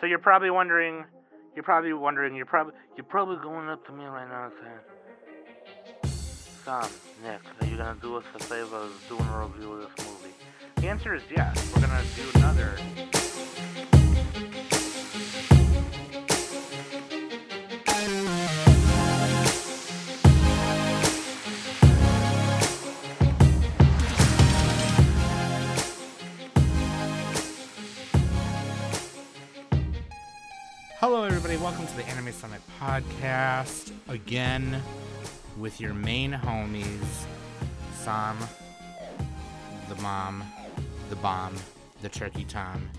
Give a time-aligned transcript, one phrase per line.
[0.00, 1.04] So you're probably wondering,
[1.54, 6.12] you're probably wondering, you're probably you're probably going up to me right now and saying,
[6.64, 6.88] Sam,
[7.22, 10.34] Nick, are you gonna do us a favor of doing a review of this movie?
[10.76, 11.72] The answer is yes.
[11.74, 12.78] We're gonna do another.
[31.70, 34.82] Welcome to the Anime Summit podcast again
[35.56, 37.24] with your main homies,
[37.94, 38.36] Sam,
[39.88, 40.42] the mom,
[41.10, 41.54] the bomb,
[42.02, 42.90] the turkey Tom,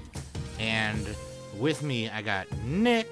[0.57, 1.05] and
[1.59, 3.09] with me I got Nick.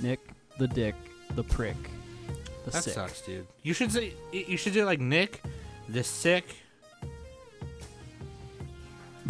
[0.00, 0.20] Nick,
[0.56, 0.94] the dick,
[1.34, 1.74] the prick,
[2.66, 2.94] the That sick.
[2.94, 3.44] sucks, dude.
[3.64, 5.42] You should say you should do like Nick,
[5.88, 6.44] the sick.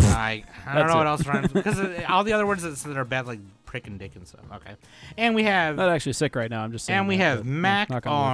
[0.01, 1.09] I I don't That's know what it.
[1.09, 3.41] else rhymes because all the other words that, that are bad like
[3.75, 4.45] prick and dick and stuff.
[4.55, 4.77] Okay,
[5.19, 6.63] and we have Not actually sick right now.
[6.63, 7.01] I'm just saying.
[7.01, 7.91] and we that, have mm, Mac.
[7.91, 8.33] knock on.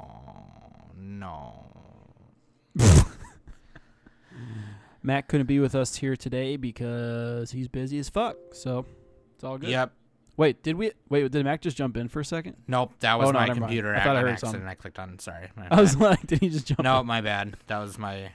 [0.00, 1.54] Oh no.
[5.04, 8.36] Mac couldn't be with us here today because he's busy as fuck.
[8.54, 8.84] So
[9.36, 9.70] it's all good.
[9.70, 9.92] Yep.
[10.36, 10.90] Wait, did we?
[11.08, 12.56] Wait, did Mac just jump in for a second?
[12.66, 12.94] Nope.
[12.98, 13.58] That was Oh, no, my mind.
[13.60, 13.94] computer.
[13.94, 14.52] I thought I heard accident.
[14.54, 14.68] something.
[14.68, 15.16] I clicked on.
[15.20, 15.48] Sorry.
[15.70, 16.82] I was like, did he just jump?
[16.82, 17.06] no, in?
[17.06, 17.56] my bad.
[17.68, 18.32] That was my.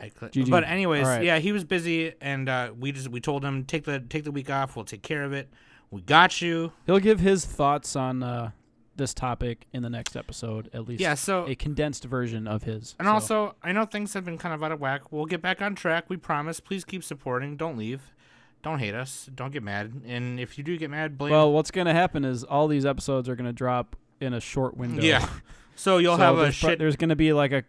[0.00, 0.50] I clicked.
[0.50, 1.22] But anyways, right.
[1.24, 4.30] yeah, he was busy, and uh, we just we told him take the take the
[4.32, 4.76] week off.
[4.76, 5.48] We'll take care of it.
[5.90, 6.72] We got you.
[6.86, 8.50] He'll give his thoughts on uh,
[8.96, 10.68] this topic in the next episode.
[10.74, 11.14] At least Yeah.
[11.14, 12.94] So a condensed version of his.
[12.98, 15.10] And So, also, I know things have been kind of out of whack.
[15.10, 16.10] We'll get back on track.
[16.10, 16.60] We promise.
[16.60, 17.56] Please keep supporting.
[17.56, 18.12] Don't leave.
[18.62, 19.30] Don't hate us.
[19.34, 20.02] Don't get mad.
[20.06, 21.30] And if you do get mad, blame.
[21.32, 25.02] well, what's gonna happen is all these episodes are gonna drop in a short window.
[25.02, 25.28] yeah.
[25.76, 26.78] So you'll So have a there's shit.
[26.80, 27.62] there's gonna be like a,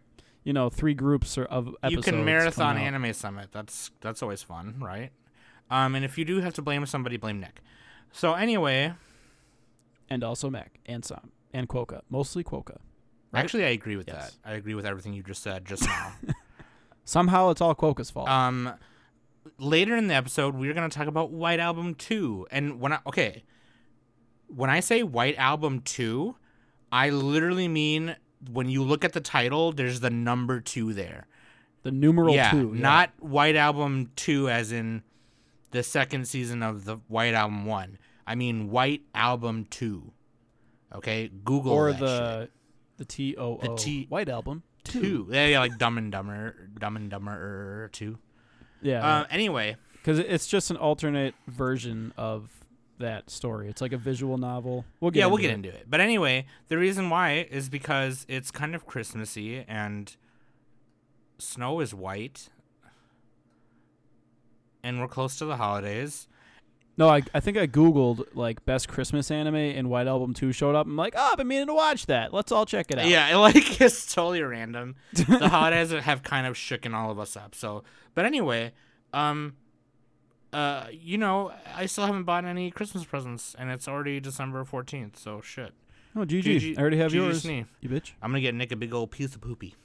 [0.43, 2.07] you know, three groups or, of episodes.
[2.07, 3.49] you can marathon anime summit.
[3.51, 5.11] That's that's always fun, right?
[5.69, 7.61] Um, and if you do have to blame somebody, blame Nick.
[8.11, 8.93] So anyway,
[10.09, 12.77] and also Mac and Sam and Quoka, mostly Quoka.
[13.31, 13.43] Right?
[13.43, 14.37] actually, I agree with Yes.
[14.43, 14.49] that.
[14.49, 16.13] I agree with everything you just said just now.
[17.05, 18.27] Somehow it's all Quoka's fault.
[18.27, 18.73] Um,
[19.59, 23.43] later in the episode, we're gonna talk about White Album Two, and when I okay,
[24.47, 26.35] when I say White Album Two,
[26.91, 28.15] I literally mean
[28.51, 31.27] when you look at the title, there's the number two there.
[31.83, 32.81] the numeral yeah, two, yeah.
[32.81, 35.03] not White Album Two, as in
[35.71, 37.97] the second season of the White Album One.
[38.27, 40.11] I mean White Album Two.
[40.93, 42.51] Okay, Google or the shit.
[42.97, 45.27] the T O The O T- White Album two.
[45.29, 48.17] Yeah, yeah, like Dumb and Dumber, Dumb and Dumber Two.
[48.81, 52.49] Yeah, Uh, anyway, because it's just an alternate version of
[52.99, 53.69] that story.
[53.69, 54.85] It's like a visual novel.
[54.99, 55.55] We'll get yeah, we'll get it.
[55.55, 55.85] into it.
[55.89, 60.15] But anyway, the reason why is because it's kind of Christmassy and
[61.37, 62.49] snow is white.
[64.83, 66.27] And we're close to the holidays.
[66.97, 70.75] No, I, I think I googled like best Christmas anime and White Album Two showed
[70.75, 70.85] up.
[70.85, 72.33] I'm like, oh, I've been meaning to watch that.
[72.33, 73.07] Let's all check it out.
[73.07, 74.95] Yeah, like it's totally random.
[75.13, 77.55] the holidays have kind of shooken all of us up.
[77.55, 77.83] So,
[78.15, 78.73] but anyway,
[79.13, 79.55] um
[80.53, 85.17] uh you know, I still haven't bought any Christmas presents and it's already December 14th.
[85.17, 85.73] So shit.
[86.15, 86.43] Oh, GG.
[86.43, 87.43] GG I already have GG yours.
[87.43, 87.65] Snee.
[87.81, 88.13] You bitch.
[88.21, 89.75] I'm going to get Nick a big old piece of poopy.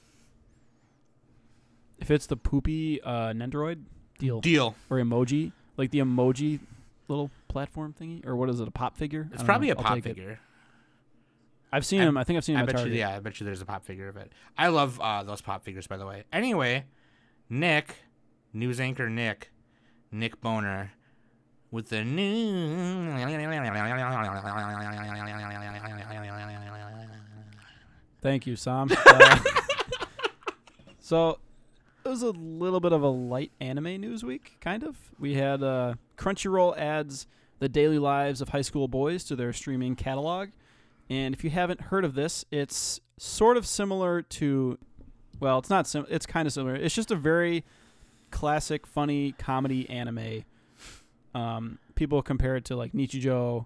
[1.99, 3.83] If it's the poopy uh, Nendoroid,
[4.19, 4.41] deal.
[4.41, 4.75] Deal.
[4.89, 6.59] or emoji, like the emoji
[7.07, 8.67] little platform thingy, or what is it?
[8.67, 9.29] A pop figure?
[9.33, 9.73] It's probably know.
[9.75, 10.15] a I'll pop take it.
[10.15, 10.39] figure.
[11.71, 12.17] I've seen I- him.
[12.17, 12.93] I think I've seen him I bet Target.
[12.93, 14.31] you, yeah, I bet you there's a pop figure of it.
[14.57, 16.23] I love uh, those pop figures, by the way.
[16.33, 16.85] Anyway,
[17.49, 17.95] Nick,
[18.51, 19.51] news anchor Nick,
[20.15, 20.93] Nick Boner,
[21.71, 23.11] with the new.
[28.21, 28.89] Thank you, Sam.
[29.05, 29.39] Uh,
[30.99, 31.37] so
[32.03, 34.97] it was a little bit of a light anime news week, kind of.
[35.19, 37.27] We had uh, Crunchyroll adds
[37.59, 40.49] the daily lives of high school boys to their streaming catalog,
[41.09, 44.79] and if you haven't heard of this, it's sort of similar to,
[45.39, 46.07] well, it's not sim.
[46.09, 46.75] It's kind of similar.
[46.75, 47.63] It's just a very
[48.35, 50.43] classic, funny comedy anime.
[51.33, 53.65] Um, people compare it to like Nichijou.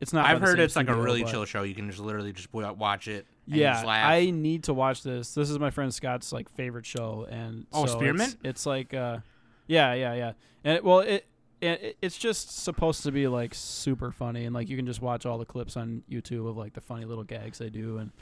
[0.00, 0.26] It's not.
[0.26, 1.62] I've heard it's like a really but- chill show.
[1.62, 3.26] You can just literally just watch it.
[3.46, 3.84] And yeah.
[3.86, 5.34] I need to watch this.
[5.34, 8.36] This is my friend Scott's like favorite show, and Oh, so Spearmint?
[8.36, 9.18] It's, it's like, uh,
[9.66, 10.32] yeah, yeah, yeah,
[10.64, 11.26] and it, well, it,
[11.60, 15.26] it it's just supposed to be like super funny, and like you can just watch
[15.26, 18.12] all the clips on YouTube of like the funny little gags they do, and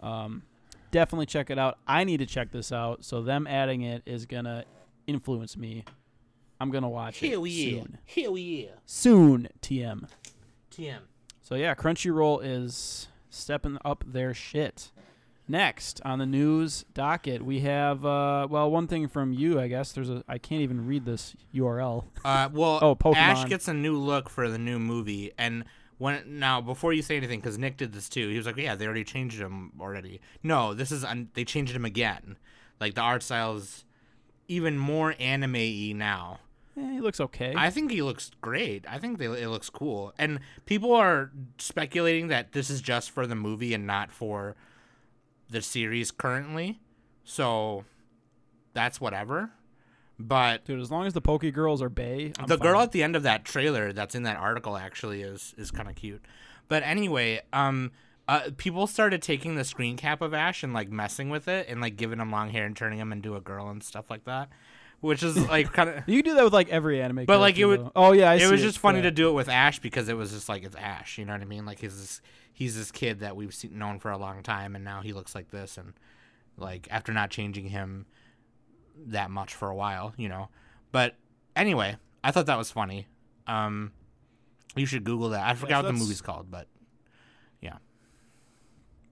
[0.00, 0.42] um,
[0.90, 1.78] definitely check it out.
[1.86, 4.64] I need to check this out, so them adding it is gonna
[5.08, 5.84] influence me.
[6.60, 7.80] I'm gonna watch it Hell yeah!
[7.80, 7.98] soon.
[8.06, 8.66] Hell yeah!
[8.86, 10.08] Soon, TM.
[10.70, 10.98] TM.
[11.40, 14.90] So yeah, Crunchyroll is stepping up their shit.
[15.50, 19.92] Next on the news docket, we have uh, well, one thing from you, I guess.
[19.92, 22.04] There's a I can't even read this URL.
[22.22, 23.16] Uh, well, Oh, Pokemon.
[23.16, 25.64] Ash gets a new look for the new movie, and
[25.96, 28.74] when now before you say anything, because Nick did this too, he was like, "Yeah,
[28.74, 32.36] they already changed him already." No, this is un- they changed him again.
[32.78, 33.84] Like the art style is
[34.48, 36.40] even more anime-y now.
[36.76, 37.54] Eh, he looks okay.
[37.56, 38.84] I think he looks great.
[38.88, 43.26] I think they, it looks cool, and people are speculating that this is just for
[43.26, 44.56] the movie and not for
[45.50, 46.80] the series currently.
[47.24, 47.84] So
[48.72, 49.50] that's whatever.
[50.18, 53.02] But Dude, as long as the Poke Girls are Bay, I'm the girl at the
[53.04, 56.24] end of that trailer that's in that article actually is is kind of cute.
[56.66, 57.92] But anyway, um,
[58.28, 61.80] uh, people started taking the screen cap of Ash and like messing with it and
[61.80, 64.50] like giving him long hair and turning him into a girl and stuff like that,
[65.00, 66.02] which is like kind of.
[66.06, 67.24] You can do that with like every anime.
[67.24, 67.92] But, like, it would- though.
[67.96, 69.04] Oh yeah, I It see was just funny yeah.
[69.04, 71.40] to do it with Ash because it was just like it's Ash, you know what
[71.40, 71.64] I mean?
[71.64, 72.20] Like he's this
[72.52, 75.34] he's this kid that we've seen, known for a long time, and now he looks
[75.34, 75.94] like this, and
[76.58, 78.04] like after not changing him
[79.06, 80.48] that much for a while, you know.
[80.92, 81.14] But
[81.56, 83.06] anyway, I thought that was funny.
[83.46, 83.92] Um,
[84.76, 85.46] you should Google that.
[85.46, 86.66] I forgot what the movie's called, but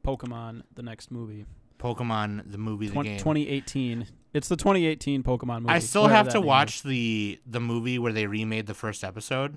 [0.06, 1.44] Pokemon, the next movie,
[1.78, 3.18] Pokemon the movie, the game.
[3.18, 4.06] 2018.
[4.32, 5.72] It's the 2018 Pokemon movie.
[5.72, 6.82] I still whatever have to watch is.
[6.82, 9.56] the the movie where they remade the first episode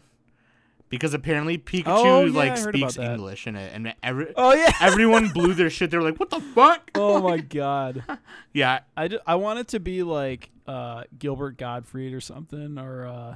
[0.90, 3.08] because apparently Pikachu Oh, yeah, like I heard about speaks.
[3.10, 4.72] English in it, and every Oh yeah.
[4.82, 5.92] everyone blew their shit.
[5.92, 8.04] They were like, "What the fuck?" oh my god.
[8.54, 13.06] Yeah, I, ju- I want it to be like uh, Gilbert Gottfried or something, or
[13.06, 13.36] uh,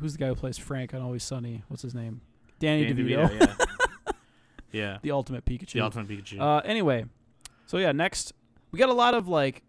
[0.00, 1.62] who's the guy who plays Frank on Always Sunny?
[1.68, 2.20] What's his name?
[2.58, 3.64] Danny, Danny DeVito, DeVito, yeah,
[4.72, 5.72] yeah, the ultimate Pikachu.
[5.74, 6.40] the ultimate Pikachu.
[6.40, 7.04] Uh, anyway,
[7.66, 8.32] so yeah, next
[8.70, 9.62] we got a lot of like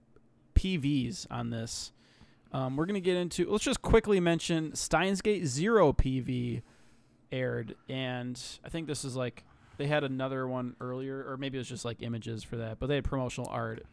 [0.55, 1.91] PVs on this.
[2.51, 3.49] Um, we're gonna get into.
[3.49, 6.61] Let's just quickly mention Steins Gate Zero PV
[7.31, 9.43] aired, and I think this is like
[9.77, 12.87] they had another one earlier, or maybe it was just like images for that, but
[12.87, 13.85] they had promotional art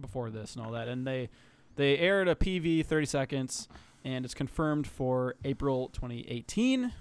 [0.00, 1.30] before this and all that, and they
[1.76, 3.68] they aired a PV 30 seconds,
[4.04, 6.92] and it's confirmed for April 2018.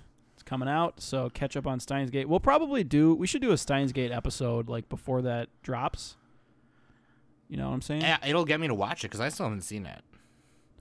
[0.52, 2.28] Coming out, so catch up on Steins Gate.
[2.28, 3.16] We'll probably do.
[3.16, 6.18] We should do a Steins Gate episode like before that drops.
[7.48, 8.02] You know what I'm saying?
[8.02, 10.02] yeah, it'll get me to watch it because I still haven't seen it.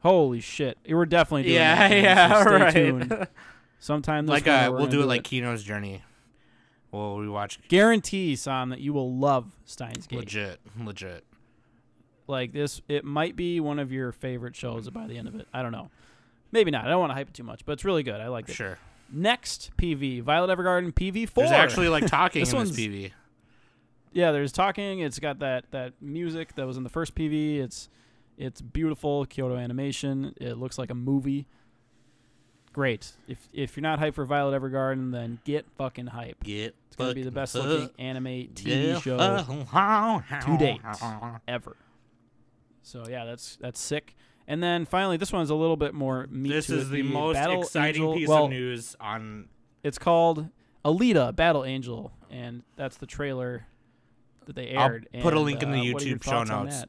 [0.03, 0.77] Holy shit!
[0.89, 2.03] We're definitely doing Yeah, that.
[2.03, 3.09] yeah, so stay right.
[3.09, 3.29] tuned.
[3.79, 6.03] Sometime this like winter, uh, we'll do it like Kino's Journey.
[6.91, 10.19] We'll rewatch guarantee, Sam, that you will love Steins Gate.
[10.19, 11.23] legit, legit.
[12.27, 15.47] Like this, it might be one of your favorite shows by the end of it.
[15.55, 15.91] I don't know.
[16.51, 16.87] Maybe not.
[16.87, 18.21] I don't want to hype it too much, but it's really good.
[18.21, 18.55] I like it.
[18.57, 18.77] Sure.
[19.13, 21.45] Next PV, Violet Evergarden PV four.
[21.45, 23.13] There's actually like talking This in this one's- PV.
[24.13, 25.01] yeah, there's talking.
[25.01, 27.59] It's got that that music that was in the first PV.
[27.59, 27.89] It's
[28.39, 30.35] it's beautiful Kyoto animation.
[30.41, 31.47] It looks like a movie.
[32.73, 33.13] Great.
[33.27, 36.43] If if you're not hyped for Violet Evergarden, then get fucking hype.
[36.45, 38.25] Get It's gonna be the best looking anime
[38.55, 39.01] TV Yeah.
[39.01, 39.17] show
[40.47, 40.81] to date.
[41.49, 41.77] ever.
[42.83, 44.15] So yeah, that's that's sick.
[44.51, 46.93] And then finally, this one's a little bit more meat This is it.
[46.93, 49.49] the most Battle exciting Angel- piece well, of news on.
[49.85, 50.49] It's called
[50.85, 53.69] Alita Battle Angel, and that's the trailer
[54.47, 55.07] that they I'll aired.
[55.21, 56.85] put a link in the uh, what are your YouTube show notes.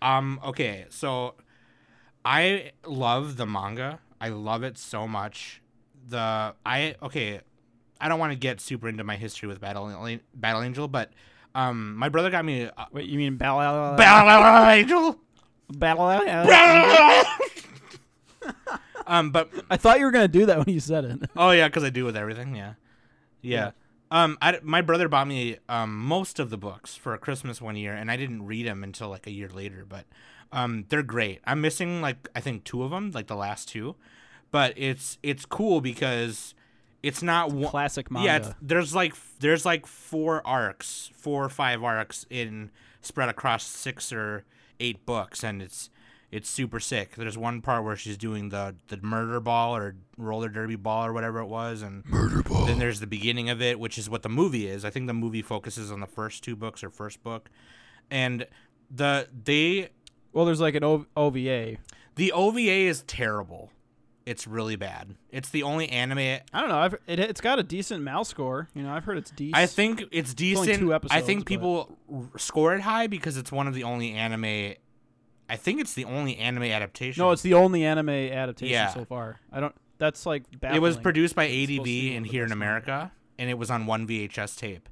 [0.00, 0.38] Um.
[0.44, 0.86] Okay.
[0.90, 1.34] So,
[2.24, 3.98] I love the manga.
[4.20, 5.62] I love it so much.
[6.06, 7.40] The I okay.
[8.00, 9.92] I don't want to get super into my history with Battle
[10.32, 11.10] Battle Angel, but
[11.56, 15.18] um, my brother got me uh, Wait, you mean Battle Battle Angel.
[15.70, 16.04] Battle?
[19.06, 21.30] um, but I thought you were gonna do that when you said it.
[21.36, 22.54] Oh yeah, because I do with everything.
[22.54, 22.74] Yeah,
[23.42, 23.56] yeah.
[23.56, 23.70] Yeah.
[24.10, 27.94] Um, I, my brother bought me um most of the books for Christmas one year,
[27.94, 29.84] and I didn't read them until like a year later.
[29.88, 30.04] But
[30.52, 31.40] um, they're great.
[31.44, 33.96] I'm missing like I think two of them, like the last two,
[34.50, 36.54] but it's it's cool because
[37.02, 37.70] it's not one.
[37.70, 38.26] Classic manga.
[38.26, 43.66] Yeah, it's, there's like there's like four arcs, four or five arcs in spread across
[43.66, 44.44] six or
[44.80, 45.90] eight books, and it's
[46.30, 47.14] it's super sick.
[47.16, 51.12] There's one part where she's doing the the murder ball or roller derby ball or
[51.12, 52.66] whatever it was, and murder ball.
[52.66, 54.84] Then there's the beginning of it, which is what the movie is.
[54.84, 57.50] I think the movie focuses on the first two books or first book,
[58.10, 58.46] and
[58.90, 59.90] the they
[60.32, 61.76] well, there's like an o- OVA.
[62.16, 63.70] the OVA is terrible.
[64.26, 65.16] It's really bad.
[65.30, 66.18] It's the only anime
[66.52, 66.78] I don't know.
[66.78, 68.68] I've, it, it's got a decent Mal score.
[68.74, 69.56] You know, I've heard it's decent.
[69.56, 70.78] I think it's decent.
[70.78, 74.74] two I think people r- score it high because it's one of the only anime.
[75.48, 77.22] I think it's the only anime adaptation.
[77.22, 78.88] no, it's the only anime adaptation Yeah.
[78.94, 79.40] so far.
[79.52, 79.74] I don't.
[79.98, 83.70] That's like it was produced by It's ADV in here in America, and it was
[83.70, 84.88] on one VHS tape,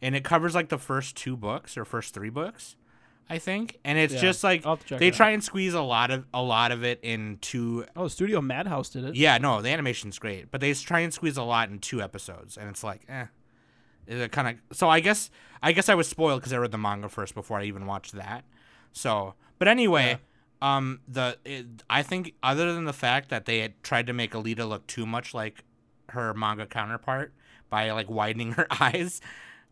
[0.00, 2.76] and it covers like the first two books or first three books,
[3.28, 4.20] I think, and it's Yeah.
[4.20, 5.16] just like I'll have to check they it out.
[5.16, 7.84] try and squeeze a lot of a lot of it into.
[7.96, 9.16] Oh, Studio Madhouse did it.
[9.16, 12.00] Yeah, no, the animation's great, but they s- try and squeeze a lot in two
[12.00, 13.26] episodes, and it's like, eh,
[14.06, 15.30] It kind of so I guess
[15.62, 18.12] I guess I was spoiled because I read the manga first before I even watched
[18.12, 18.44] that.
[18.92, 20.18] So, but anyway,
[20.62, 24.32] um, the it, I think other than the fact that they had tried to make
[24.32, 25.64] Alita look too much like
[26.10, 27.32] her manga counterpart
[27.70, 29.20] by like widening her eyes,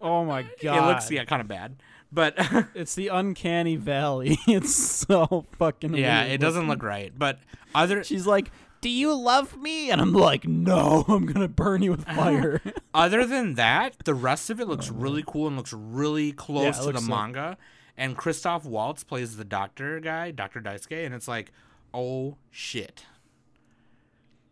[0.00, 0.76] Oh my god.
[0.76, 1.76] it looks yeah kind of bad.
[2.14, 2.34] But
[2.74, 4.38] It's the uncanny valley.
[4.46, 7.12] It's so fucking yeah, it doesn't look right.
[7.16, 7.40] But
[7.74, 11.90] other She's like, "Do you love me?" And I'm like, "No, I'm gonna burn you
[11.90, 12.62] with fire."
[12.94, 16.78] other than that, the rest of it looks oh, really cool and looks really close
[16.78, 17.08] it to the sick.
[17.10, 17.58] manga.
[17.96, 21.52] And Christoph Waltz plays the doctor guy, Doctor Daisuke, and it's like,
[21.92, 23.06] oh shit.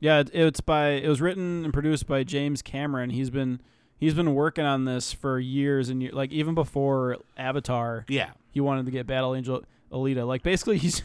[0.00, 3.10] yeah, it, it's by it was written and produced by James Cameron.
[3.10, 3.60] He's been
[4.02, 6.12] he's been working on this for years and years.
[6.12, 10.26] Like even before Avatar, Yeah, he wanted to get Battle Angel Alita.
[10.26, 11.02] Like basically, he's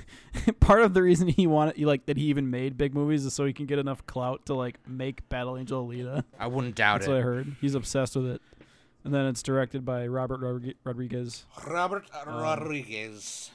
[0.59, 3.45] part of the reason he wanted like that he even made big movies is so
[3.45, 6.23] he can get enough clout to like make Battle Angel Alita.
[6.39, 7.55] I wouldn't doubt That's what I heard.
[7.61, 8.41] He's obsessed with it.
[9.03, 10.41] And then it's directed by Robert
[10.83, 11.45] Rodriguez.
[11.65, 13.51] Robert Um, Rodriguez.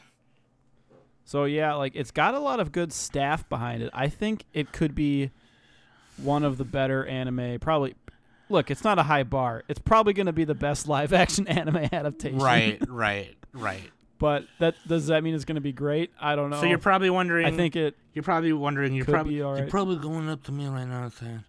[1.24, 3.90] So yeah, like it's got a lot of good staff behind it.
[3.92, 5.30] I think it could be
[6.16, 7.58] one of the better anime.
[7.58, 7.94] Probably,
[8.52, 9.64] look, it's not a high bar.
[9.68, 12.38] It's probably going to be the best live action anime adaptation.
[12.38, 13.90] Right, right, right.
[14.18, 16.12] But that does that mean it's going to be great?
[16.20, 16.60] I don't know.
[16.60, 17.46] So you're probably wondering.
[17.46, 17.96] I think it.
[18.14, 18.94] you're probably wondering.
[18.94, 21.44] You're probably all you're probably going up to me right now and saying,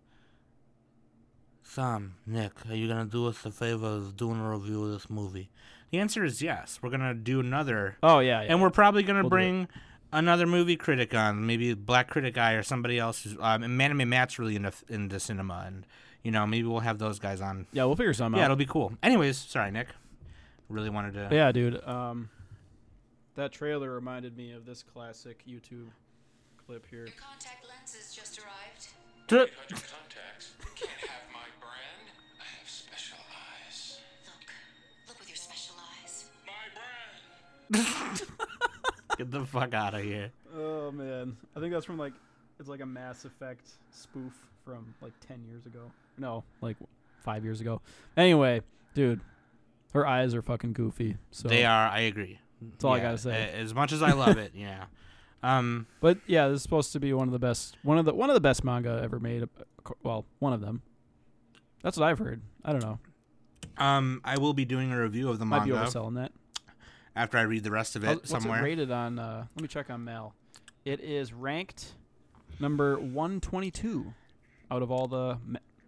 [1.62, 5.08] "Sam, Nick, are you gonna do us the favor of doing a review of this
[5.08, 5.52] movie?"
[5.92, 6.80] The answer is yes.
[6.82, 8.48] We're gonna do another Oh yeah, yeah.
[8.50, 9.68] and we're probably gonna We'll bring
[10.12, 13.24] another movie critic on, maybe Black Critic Guy or somebody else.
[13.24, 15.86] Who's, um, and Anime Matt's really into into cinema, and
[16.24, 17.68] you know maybe we'll have those guys on.
[17.74, 18.48] yeah, we'll figure something Yeah, out.
[18.50, 18.94] Yeah, it'll be cool.
[19.04, 19.88] Anyways, sorry, Nick.
[20.70, 21.30] Really wanted to.
[21.36, 21.86] Yeah, dude.
[21.88, 22.30] Um,
[23.36, 25.88] that trailer reminded me of this classic YouTube
[26.66, 27.00] clip here.
[27.00, 28.88] Your contact lenses just arrived.
[29.28, 29.36] T-
[29.70, 30.52] contacts.
[30.76, 32.12] Can't have my brand.
[32.40, 33.18] I have special
[33.68, 34.00] eyes.
[34.26, 34.50] Look.
[35.10, 36.30] Look with your special eyes.
[36.46, 36.54] My
[37.72, 38.22] brand.
[39.18, 40.32] Get the fuck out of here.
[40.56, 42.14] Oh man, I think that's from like
[42.60, 44.34] it's like a Mass Effect spoof
[44.66, 45.92] from like ten years ago.
[46.18, 46.78] No, like
[47.24, 47.82] five years ago.
[48.18, 48.62] Anyway,
[48.94, 49.22] dude,
[49.94, 51.18] her eyes are fucking goofy.
[51.32, 51.88] So They are.
[51.88, 52.40] I agree.
[52.62, 53.52] That's all I gotta say.
[53.54, 54.86] As much as I love it, yeah.
[55.44, 58.14] Um, But yeah, this is supposed to be one of the best, one of the
[58.14, 59.44] one of the best manga ever made.
[59.44, 59.48] uh,
[60.02, 60.82] Well, one of them.
[61.82, 62.42] That's what I've heard.
[62.64, 62.98] I don't know.
[63.78, 66.32] um, I will be doing a review of the Might be manga overselling that.
[67.14, 68.60] after I read the rest of it somewhere.
[68.60, 69.20] it rated on?
[69.20, 70.34] Uh, let me check on Mal.
[70.86, 71.94] It is ranked
[72.62, 74.14] number one twenty two
[74.72, 75.40] out of all the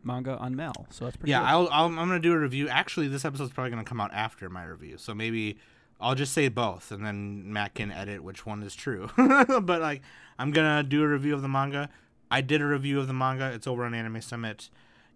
[0.06, 0.88] manga on Mal.
[0.90, 1.32] So that's pretty.
[1.32, 1.48] yeah, good.
[1.48, 2.70] I'll, I'll, I'm gonna do a review.
[2.70, 5.58] Actually, this episode's probably gonna come out after my review, so maybe
[6.00, 9.10] I'll just say both, and then Matt can edit which one is true.
[9.18, 10.02] but like,
[10.38, 11.90] I'm gonna do a review of the manga.
[12.30, 13.52] I did a review of the manga.
[13.52, 14.70] It's over on Anime Summit,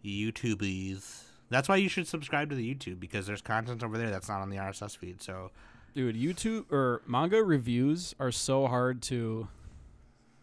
[0.03, 1.23] YouTubies.
[1.49, 4.41] That's why you should subscribe to the YouTube because there's content over there that's not
[4.41, 5.21] on the RSS feed.
[5.21, 5.49] So
[5.93, 9.47] Dude, YouTube or manga reviews are so hard to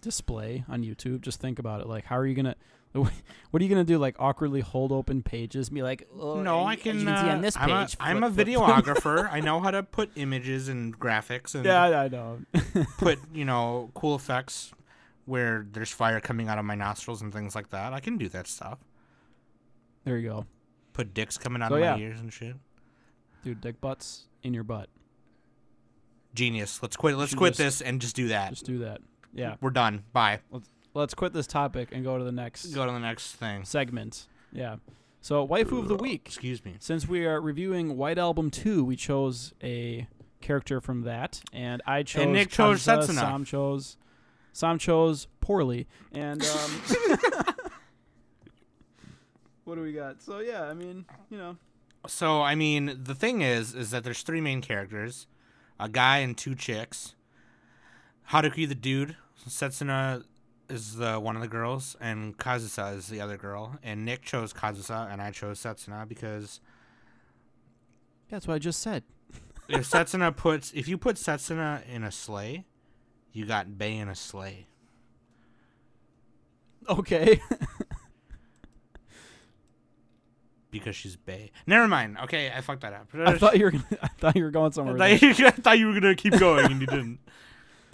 [0.00, 1.20] display on YouTube.
[1.20, 1.86] Just think about it.
[1.86, 2.56] Like, how are you gonna?
[3.52, 3.96] What are you gonna do?
[3.96, 6.98] Like, awkwardly hold open pages, and be like, oh, no, I can.
[6.98, 7.96] can see uh, on this I'm a, page.
[8.00, 9.32] I'm a flip, flip." videographer.
[9.32, 12.40] I know how to put images and graphics and yeah, I know.
[12.98, 14.72] put you know cool effects
[15.24, 17.92] where there's fire coming out of my nostrils and things like that.
[17.94, 18.78] I can do that stuff.
[20.04, 20.46] there you go,
[20.92, 21.94] Put dicks coming out So, of yeah.
[21.94, 22.56] my ears and shit.
[23.42, 23.60] dude.
[23.60, 24.88] Dick butts in your butt.
[26.34, 26.82] Genius.
[26.82, 27.16] Let's quit.
[27.16, 28.50] Let's quit this and just do that.
[28.50, 29.00] Just do that.
[29.32, 29.54] Yeah.
[29.60, 30.04] We're done.
[30.12, 30.40] Bye.
[30.50, 30.68] Let's
[31.14, 33.64] quit this topic and go to the next Go to the next thing.
[33.64, 34.26] segment.
[34.52, 34.76] Yeah.
[35.20, 36.22] So, waifu of the week.
[36.26, 36.76] Excuse me.
[36.78, 40.06] Since we are reviewing White Album 2, we chose a
[40.40, 43.14] character from that, and I chose And Nick chose Kazusa, Setsuna.
[43.14, 43.96] Sam chose
[44.52, 46.82] Sam chose poorly, and um,
[49.64, 50.22] what do we got?
[50.22, 51.56] So yeah, I mean, you know,
[52.06, 55.26] So I mean, the thing is, is that there's three main characters,
[55.78, 57.14] a guy and two chicks.
[58.30, 59.16] Haruki the dude,
[59.48, 60.24] Setsuna
[60.68, 63.78] is the one of the girls, and Kazusa is the other girl.
[63.82, 66.60] And Nick chose Kazusa, and I chose Setsuna because
[68.28, 69.04] that's what I just said.
[69.68, 72.64] if Setsuna puts, if you put Setsuna in a sleigh,
[73.32, 74.66] you got Bay in a sleigh.
[76.88, 77.40] Okay.
[80.70, 81.52] Because she's Bay.
[81.66, 82.18] Never mind.
[82.24, 83.06] Okay, I fucked that up.
[83.14, 85.00] I thought you were gonna, I thought you were going somewhere.
[85.00, 87.18] I thought you, I thought you were gonna keep going, and you didn't.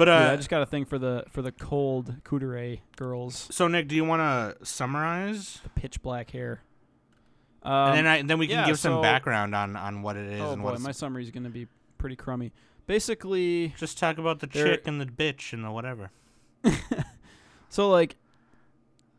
[0.03, 3.47] But uh, Dude, I just got a thing for the for the cold Kudere girls,
[3.53, 5.61] so Nick, do you want to summarize?
[5.63, 6.61] the pitch black hair.
[7.63, 10.29] Um, and then I then we can yeah, give some background on on what it
[10.29, 11.69] is oh and what boy, my summary's gonna be
[11.99, 12.51] pretty crummy.
[12.89, 16.11] Basically, just talk about the chick and the bitch and the whatever.
[17.69, 18.17] So like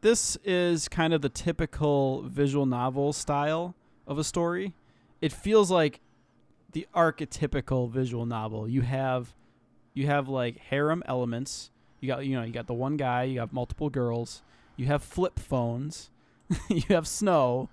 [0.02, 3.74] this is kind of the typical visual novel style
[4.06, 4.76] of a story
[5.22, 6.02] it feels like
[6.74, 8.68] the archetypical visual novel.
[8.68, 9.34] You have
[9.94, 11.70] you have like harem elements.
[12.00, 14.42] You got you know, you got the one guy, you got multiple girls,
[14.76, 16.10] you have flip phones,
[16.70, 17.70] you have snow,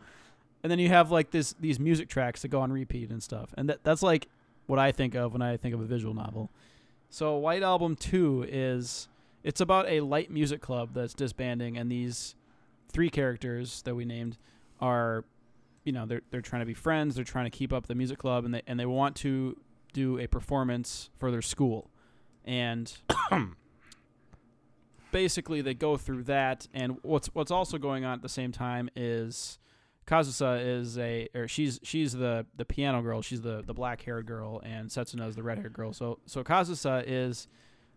[0.62, 3.54] and then you have like this these music tracks that go on repeat and stuff.
[3.56, 4.28] And that that's like
[4.66, 6.50] what I think of when I think of a visual novel.
[7.08, 9.08] So White Album 2 is
[9.42, 12.34] it's about a light music club that's disbanding and these
[12.88, 14.36] three characters that we named
[14.80, 15.24] are
[15.84, 18.18] you know they're they're trying to be friends they're trying to keep up the music
[18.18, 19.56] club and they and they want to
[19.92, 21.89] do a performance for their school
[22.44, 22.92] and
[25.12, 26.68] basically they go through that.
[26.72, 29.58] And what's what's also going on at the same time is
[30.06, 33.22] Kazusa is a or she's she's the the piano girl.
[33.22, 35.92] She's the the black haired girl and Setsuna is the red haired girl.
[35.92, 37.48] So so Kazusa is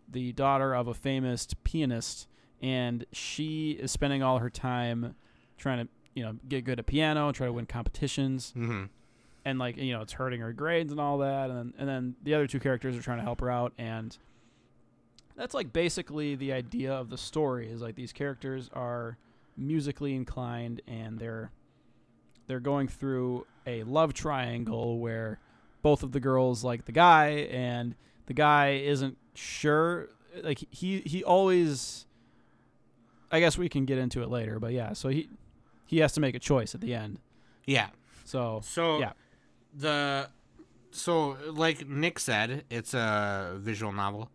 [0.08, 2.28] the daughter of a famous pianist
[2.62, 5.14] and she is spending all her time
[5.58, 8.52] trying to you know get good at piano try to win competitions.
[8.56, 8.84] Mm-hmm.
[9.44, 11.50] and like you know it's hurting her grades and all that.
[11.50, 13.72] And then, and then the other two characters are trying to help her out.
[13.78, 14.16] And
[15.36, 19.18] that's like basically the idea of the story is like these characters are
[19.56, 21.50] musically inclined and they're
[22.46, 25.38] they're going through a love triangle where
[25.82, 27.94] both of the girls like the guy and
[28.26, 30.08] the guy isn't sure
[30.42, 32.06] like he he always
[33.30, 35.28] I guess we can get into it later but yeah so he
[35.86, 37.18] he has to make a choice at the end
[37.66, 37.88] Yeah.
[38.24, 39.12] so So Yeah.
[39.76, 40.30] the
[40.90, 44.30] so like Nick said, it's a visual novel,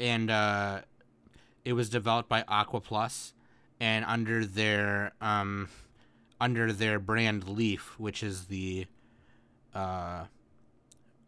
[0.00, 0.80] and uh,
[1.64, 3.34] it was developed by Aqua Plus,
[3.78, 5.68] and under their um,
[6.40, 8.86] under their brand Leaf, which is the
[9.74, 10.24] uh,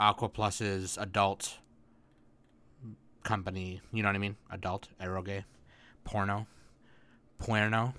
[0.00, 1.58] Aqua Plus's adult
[3.22, 3.80] company.
[3.92, 4.36] You know what I mean?
[4.50, 5.44] Adult eroge,
[6.02, 6.46] porno,
[7.38, 7.94] porno,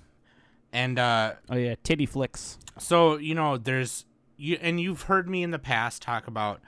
[0.72, 4.04] and uh, oh yeah titty flicks so you know, there's
[4.36, 6.60] you, and you've heard me in the past talk about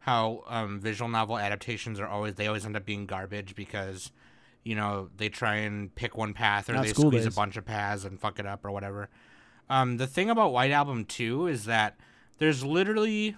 [0.00, 4.10] how um, visual novel adaptations are always they always end up being garbage because
[4.64, 7.64] you know they try and pick one path or Not they squeeze a bunch of
[7.64, 9.08] paths and fuck it up or whatever.
[9.68, 11.96] Um, the thing about White Album Two is that
[12.38, 13.36] there's literally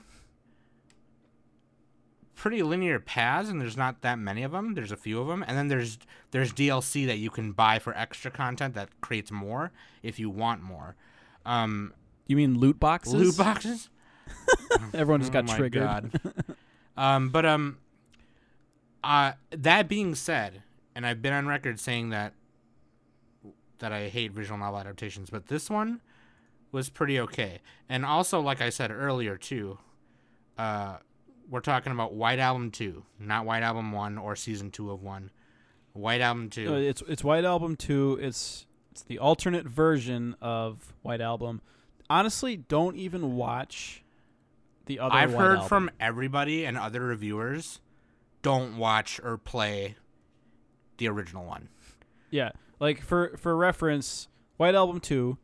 [2.35, 5.45] pretty linear paths and there's not that many of them there's a few of them
[5.47, 5.97] and then there's
[6.33, 9.71] there's dlc that you can buy for extra content that creates more
[10.03, 10.97] if you want more
[11.47, 11.93] um
[12.27, 13.15] You mean loot boxes?
[13.15, 13.91] loot boxes
[14.95, 16.21] Everyone just got Oh my triggered.
[16.97, 17.79] Um, but um,
[19.03, 20.63] uh, that being said,
[20.95, 22.35] and I've been on record saying that
[23.79, 26.01] that I hate visual novel adaptations, but this one
[26.71, 27.59] was pretty okay.
[27.89, 29.79] And also, like I said earlier too,
[30.57, 30.99] uh,
[31.51, 35.31] we're talking about White Album two, not White Album one or season two of one.
[35.95, 36.75] White Album two.
[36.75, 38.19] Uh, it's it's White Album two.
[38.21, 41.61] It's it's the alternate version of White Album.
[42.09, 44.02] Honestly, don't even watch
[44.87, 45.15] the other.
[45.15, 45.69] I've heard Album.
[45.69, 47.81] from everybody and other reviewers,
[48.43, 49.97] don't watch or play
[50.99, 51.69] the original one.
[52.31, 55.39] yeah, like for for reference, White Album two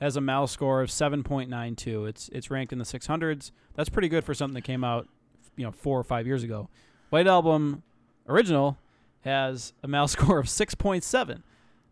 [0.00, 2.06] has a Mal score of seven point nine two.
[2.06, 3.52] It's it's ranked in the six hundreds.
[3.74, 5.08] That's pretty good for something that came out,
[5.56, 6.68] you know, four or five years ago.
[7.10, 7.82] White Album
[8.28, 8.78] original
[9.22, 11.42] has a Mal score of six point seven,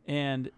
[0.07, 0.51] and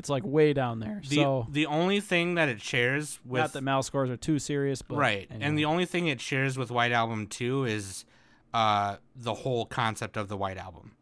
[0.00, 1.02] it's like way down there.
[1.06, 4.38] The so the only thing that it shares with not that Mal scores are too
[4.38, 5.46] serious, but right, anyway.
[5.46, 8.06] and the only thing it shares with White Album two is
[8.54, 10.92] uh, the whole concept of the White Album.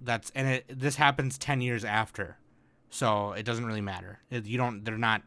[0.00, 2.38] That's and it this happens ten years after,
[2.88, 4.20] so it doesn't really matter.
[4.30, 4.82] It, you don't.
[4.82, 5.20] They're not.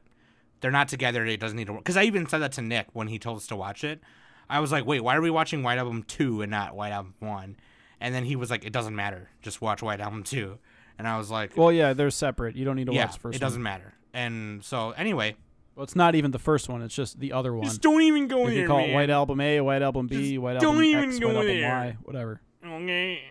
[0.62, 1.24] They're not together.
[1.28, 1.84] It doesn't need to work.
[1.84, 4.02] Because I even said that to Nick when he told us to watch it.
[4.50, 7.14] I was like, wait, why are we watching White Album two and not White Album
[7.20, 7.58] one?
[8.02, 9.30] And then he was like, it doesn't matter.
[9.44, 10.58] Just watch White Album two.
[10.98, 12.56] And I was like, Well, yeah, they're separate.
[12.56, 13.94] You don't need to yeah, watch the first it doesn't matter.
[14.14, 15.36] And so anyway,
[15.76, 16.82] Well, it's not even the first one.
[16.82, 17.66] It's just the other one.
[17.66, 18.90] just don't even go You there, can call man.
[18.92, 21.50] it White Album A, White Album B, Just White don't Album even X, go White
[21.50, 21.62] Album.
[21.64, 22.42] Y, whatever.
[22.66, 23.22] Okay.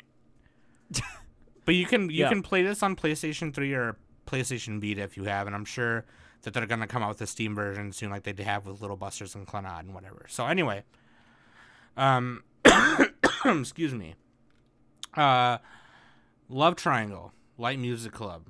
[1.64, 2.28] but you can you Yeah.
[2.28, 3.96] can play this on PlayStation 3 or
[4.26, 6.04] PlayStation Vita if you have, and I'm sure
[6.42, 8.96] that they're gonna come out with a Steam version soon, like they have with Little
[8.96, 10.26] Busters and Clannad and whatever.
[10.28, 10.84] So anyway,
[11.96, 12.42] um,
[13.44, 14.14] excuse me.
[15.14, 15.58] Uh,
[16.48, 18.48] Love Triangle, Light Music Club,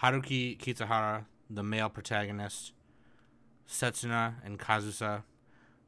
[0.00, 2.72] Haruki Kitahara, the male protagonist,
[3.68, 5.22] Setsuna and Kazusa,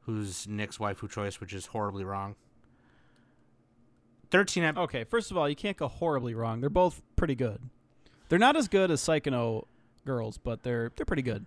[0.01, 2.35] who's Nick's waifu choice, which is horribly wrong.
[4.29, 6.59] 13 ep- Okay, first of all, you can't go horribly wrong.
[6.59, 7.61] They're both pretty good.
[8.29, 9.67] They're not as good as Psychono
[10.05, 11.45] girls, but they're they're pretty good.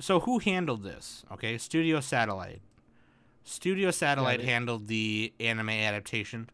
[0.00, 1.24] so who handled this?
[1.32, 2.60] Okay, Studio Satelight.
[3.42, 6.48] Studio Satelight they- handled the anime adaptation.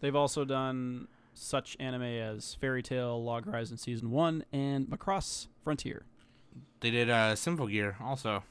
[0.00, 6.04] They've also done such anime as Fairy Tail, Log Horizon Season 1, and Macross Frontier.
[6.80, 7.34] They did uh,
[7.68, 8.42] Gear also.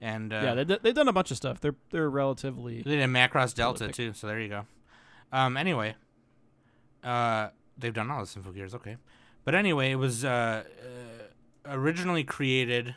[0.00, 1.60] and uh, yeah, they, they've done a bunch of stuff.
[1.60, 2.82] They're they're relatively.
[2.82, 3.96] They did Macross Delta Prolific.
[3.96, 4.66] too, so there you go.
[5.32, 5.94] Um, anyway,
[7.04, 8.96] uh, they've done all the Symphogears, okay.
[9.44, 12.94] But anyway, it was uh, uh, originally created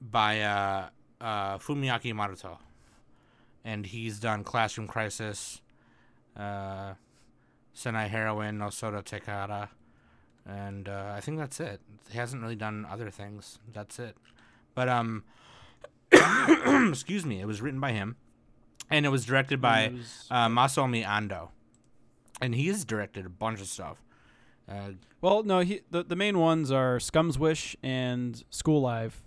[0.00, 0.88] by uh,
[1.20, 2.58] uh, Fumiaki Maruto,
[3.64, 5.60] and he's done Classroom Crisis,
[6.36, 6.94] uh,
[7.76, 9.68] Saenai Heroine, No Sodatekata,
[10.46, 11.80] and uh, I think that's it.
[12.10, 13.58] He hasn't really done other things.
[13.72, 14.16] That's it.
[14.74, 15.24] But um,
[16.90, 18.16] excuse me, it was written by him,
[18.90, 19.92] and it was directed by
[20.30, 21.50] uh, Masaomi Ando,
[22.40, 24.02] and he's directed a bunch of stuff.
[24.68, 29.22] Uh, Well, no, he, the the main ones are Scum's Wish and School Live,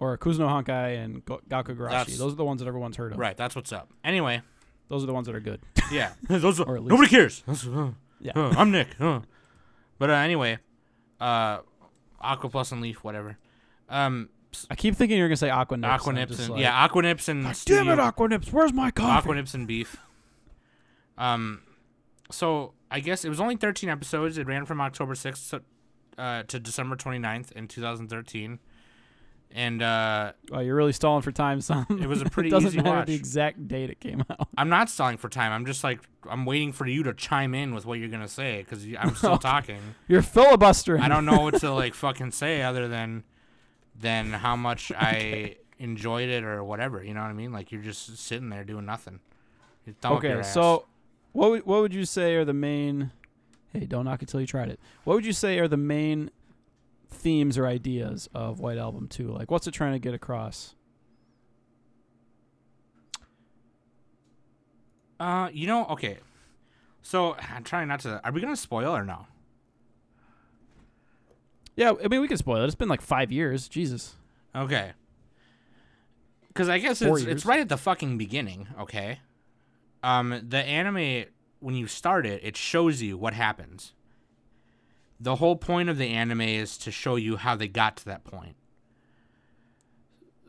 [0.00, 2.18] or Kuzu no Honkai and Gakkougurashi.
[2.18, 3.18] Those are the ones that everyone's heard of.
[3.18, 3.90] right, that's what's up.
[4.04, 4.42] Anyway,
[4.88, 5.60] Those are the ones that are good.
[5.92, 7.42] yeah, those Or at least- nobody cares.
[7.46, 8.32] That's- uh, Yeah.
[8.34, 8.88] uh, I'm Nick.
[9.00, 9.20] uh.
[9.98, 10.58] But uh, anyway,
[11.20, 11.58] uh,
[12.20, 13.36] Aqua Plus and Leaf, whatever.
[13.88, 14.28] Um,
[14.70, 15.90] I keep thinking you're gonna say Aqua Nips.
[15.92, 18.28] Aqua and I'm Nips just and like, yeah, Aqua Nips and Damn Studio- it, Aqua
[18.28, 18.52] Nips!
[18.52, 19.10] Where's my coffee?
[19.18, 19.96] Aqua Nips and Beef.
[21.16, 21.62] Um,
[22.30, 24.38] so I guess it was only 13 episodes.
[24.38, 25.62] It ran from October 6th to,
[26.22, 28.58] uh, to December 29th in 2013,
[29.50, 31.86] and uh, Oh, you're really stalling for time, son.
[31.90, 33.06] It was a pretty it doesn't easy matter watch.
[33.06, 34.48] the exact date it came out.
[34.56, 35.52] I'm not stalling for time.
[35.52, 38.58] I'm just like I'm waiting for you to chime in with what you're gonna say
[38.62, 39.80] because I'm still talking.
[40.06, 41.02] You're filibustering.
[41.02, 43.24] I don't know what to like fucking say other than
[43.98, 47.02] than how much I enjoyed it or whatever.
[47.02, 47.52] You know what I mean?
[47.52, 49.20] Like you're just sitting there doing nothing.
[49.86, 50.86] Your thumb up your Okay, so
[51.32, 53.12] what would, what would you say are the main?
[53.72, 54.80] Hey, don't knock it till you tried it.
[55.04, 56.30] What would you say are the main
[57.10, 59.28] themes or ideas of White Album Two?
[59.32, 60.74] Like, what's it trying to get across?
[65.20, 66.18] uh, you know, okay.
[67.02, 68.20] So I'm trying not to.
[68.24, 69.26] Are we gonna spoil or no?
[71.76, 72.66] Yeah, I mean we can spoil it.
[72.66, 73.68] It's been like five years.
[73.68, 74.16] Jesus.
[74.54, 74.92] Okay.
[76.48, 77.36] Because I guess Four it's, years.
[77.36, 78.66] it's right at the fucking beginning.
[78.80, 79.20] Okay.
[80.02, 81.26] Um, the anime
[81.60, 83.92] when you start it, it shows you what happens.
[85.20, 88.24] The whole point of the anime is to show you how they got to that
[88.24, 88.54] point.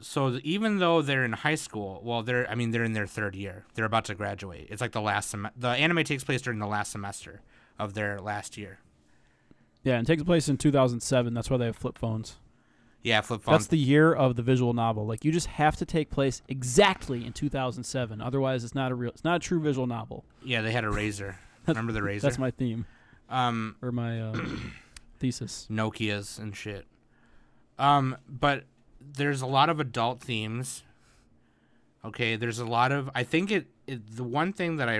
[0.01, 3.35] So even though they're in high school, well, they're I mean they're in their third
[3.35, 3.65] year.
[3.73, 4.67] They're about to graduate.
[4.69, 7.41] It's like the last sem- The anime takes place during the last semester
[7.77, 8.79] of their last year.
[9.83, 11.33] Yeah, and it takes place in 2007.
[11.33, 12.37] That's why they have flip phones.
[13.01, 13.59] Yeah, flip phones.
[13.59, 15.05] That's the year of the visual novel.
[15.05, 18.21] Like you just have to take place exactly in 2007.
[18.21, 19.11] Otherwise, it's not a real.
[19.11, 20.23] It's not a true visual novel.
[20.45, 21.39] yeah, they had a razor.
[21.67, 22.27] Remember the razor?
[22.27, 22.85] That's my theme
[23.29, 24.35] um, or my uh,
[25.19, 25.67] thesis.
[25.69, 26.85] Nokia's and shit.
[27.77, 28.65] Um, but
[28.99, 30.83] there's a lot of adult themes.
[32.03, 33.09] Okay, there's a lot of.
[33.13, 33.67] I think it.
[33.87, 34.99] it the one thing that I,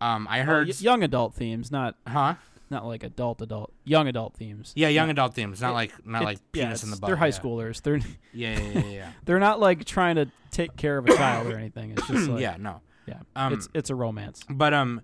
[0.00, 0.68] um, I heard.
[0.68, 2.34] Y- young adult themes, not huh?
[2.70, 3.72] not like adult adult.
[3.84, 4.72] Young adult themes.
[4.76, 5.60] Yeah, young adult themes.
[5.60, 7.08] Not It- like not It- like yeah, penis in the butt.
[7.08, 7.32] They're high yeah.
[7.32, 7.82] schoolers.
[7.82, 7.96] They're
[8.32, 9.12] Yeah, yeah, yeah, yeah.
[9.24, 11.90] they're not like trying to take care of a child or anything.
[11.90, 12.80] It's just like yeah, no.
[13.06, 13.20] yeah.
[13.36, 14.42] Um, it's it's a romance.
[14.48, 15.00] But um,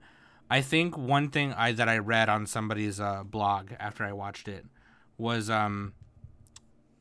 [0.48, 4.48] I think one thing I that I read on somebody's uh, blog after I watched
[4.48, 4.64] it
[5.18, 5.94] was um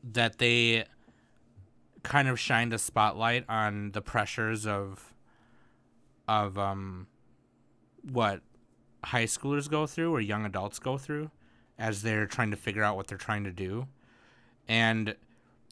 [0.02, 0.84] that they
[2.02, 5.14] kind of shined a spotlight on the pressures of
[6.28, 7.06] of um
[8.02, 8.40] what
[9.04, 11.30] high schoolers go through or young adults go through
[11.78, 13.86] as they're trying to figure out what they're trying to do.
[14.68, 15.14] And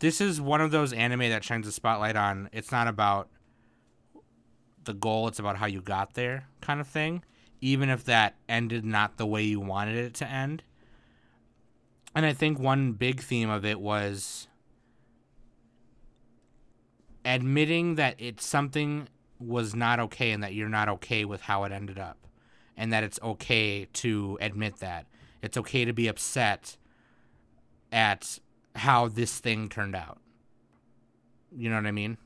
[0.01, 3.29] this is one of those anime that shines a spotlight on it's not about
[4.85, 7.25] the goal, it's about how you got there kind of thing,
[7.65, 10.63] even if that ended not the way you wanted it to end.
[12.15, 14.49] And I think one big theme of it was
[17.25, 19.09] admitting that it's something
[19.41, 22.19] was not okay and that you're not okay with how it ended up.
[22.77, 25.07] And that it's okay to admit that.
[25.41, 26.77] It's okay to be upset
[27.91, 28.41] at
[28.77, 30.19] how this thing turned out.
[31.57, 32.19] You know what I mean?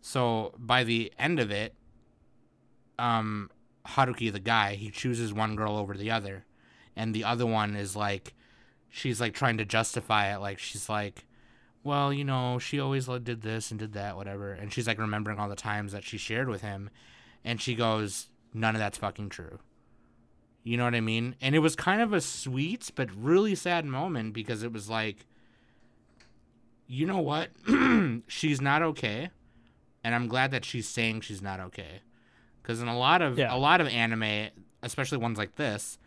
[0.00, 1.76] So by the end of it,
[2.98, 3.48] um,
[3.88, 6.44] Haruki, the guy, he chooses one girl over the other,
[6.96, 8.34] and the other one is like,
[8.88, 11.26] she's like trying to justify it, like she's like,
[11.84, 15.38] well, you know, she always did this and did that, whatever, and she's like remembering
[15.38, 16.90] all the times that she shared with him,
[17.44, 19.58] and she goes, none of that's fucking true.
[20.64, 21.34] You know what I mean?
[21.40, 25.26] And it was kind of a sweet but really sad moment because it was like,
[26.86, 27.50] you know what?
[28.28, 29.30] she's not okay
[30.04, 32.00] and I'm glad that she's saying she's not okay.
[32.62, 33.54] Because in a lot of Yeah.
[33.54, 34.48] a lot of anime,
[34.82, 35.98] especially ones like this,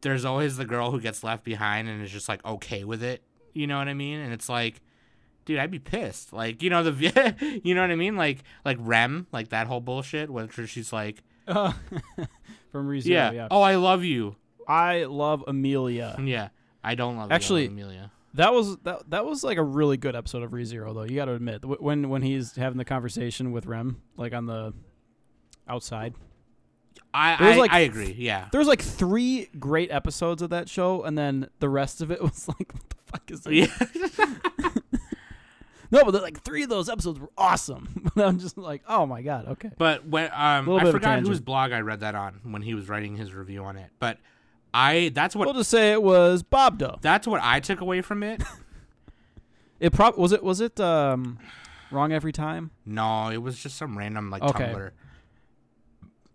[0.00, 3.22] there's always the girl who gets left behind and is just like okay with it.
[3.52, 4.20] You know what I mean?
[4.20, 4.80] And it's like,
[5.44, 6.32] dude, I'd be pissed.
[6.32, 8.16] Like, you know the, you know what I mean?
[8.16, 11.72] Like, like Rem, like that whole bullshit, where she's like, Uh,
[12.72, 13.48] from ReZero, yeah, yeah.
[13.50, 14.36] oh, I love you.
[14.68, 16.16] I love Emilia.
[16.22, 16.48] Yeah,
[16.84, 18.10] I don't love Actually- love Emilia.
[18.34, 21.04] That was that that was like a really good episode of ReZero though.
[21.04, 24.74] You got to admit when when he's having the conversation with Rem like on the
[25.68, 26.14] outside.
[27.14, 28.14] I I, like, I agree.
[28.18, 28.48] Yeah.
[28.52, 32.20] There was like three great episodes of that show, and then the rest of it
[32.22, 33.70] was like, what the fuck is this?
[34.18, 34.74] Yeah.
[35.90, 38.10] No, but like three of those episodes were awesome.
[38.16, 39.70] I'm just like, oh my god, okay.
[39.78, 42.62] But when um, I bit of a forgot whose blog I read that on when
[42.62, 43.90] he was writing his review on it.
[43.98, 44.18] But
[44.74, 47.00] I that's what We'll just say it was Bobduh.
[47.00, 48.42] that's what I took away from it.
[49.80, 51.38] It prob was it was it um
[51.90, 54.64] wrong every time no, it was just some random like Okay.
[54.64, 54.90] Tumblr.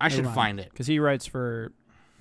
[0.02, 0.36] I should mind.
[0.36, 0.70] find it.
[0.72, 1.72] because he writes for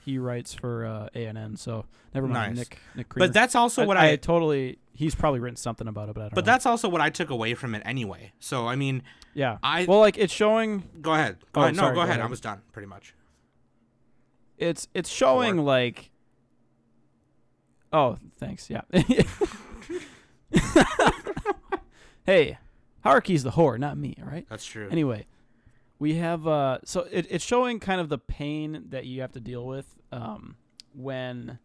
[0.05, 1.57] he writes for uh, ANN.
[1.57, 2.69] So never mind, Nice.
[2.71, 3.15] Nick Nick.
[3.17, 6.25] But that's also I, what I, totally he's probably written something about it, but I
[6.25, 6.53] don't but know.
[6.53, 8.33] that's also what I took away from it anyway.
[8.41, 9.03] So I mean,
[9.35, 9.59] yeah.
[9.63, 11.39] I well, like it's showing go ahead.
[11.53, 11.77] Go Oh, ahead.
[11.77, 12.21] No, sorry, go, go ahead.
[12.21, 13.15] I was done pretty much.
[14.59, 16.11] it's it's showing Or- like
[17.93, 18.83] oh thanks yeah
[22.27, 22.59] hey
[23.05, 24.89] Haruki's the whore not me all right That's true.
[24.91, 25.27] anyway
[26.03, 29.39] we have uh so it, it's showing kind of the pain that you have to
[29.39, 30.57] deal with um
[30.97, 31.61] when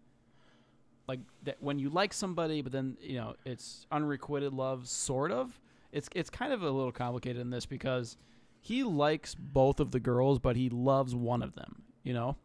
[1.07, 5.59] like that when you like somebody but then you know it's unrequited love sort of.
[5.91, 8.15] It's it's kind of a little complicated in this because
[8.61, 12.37] he likes both of the girls but he loves one of them you know?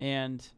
[0.00, 0.48] And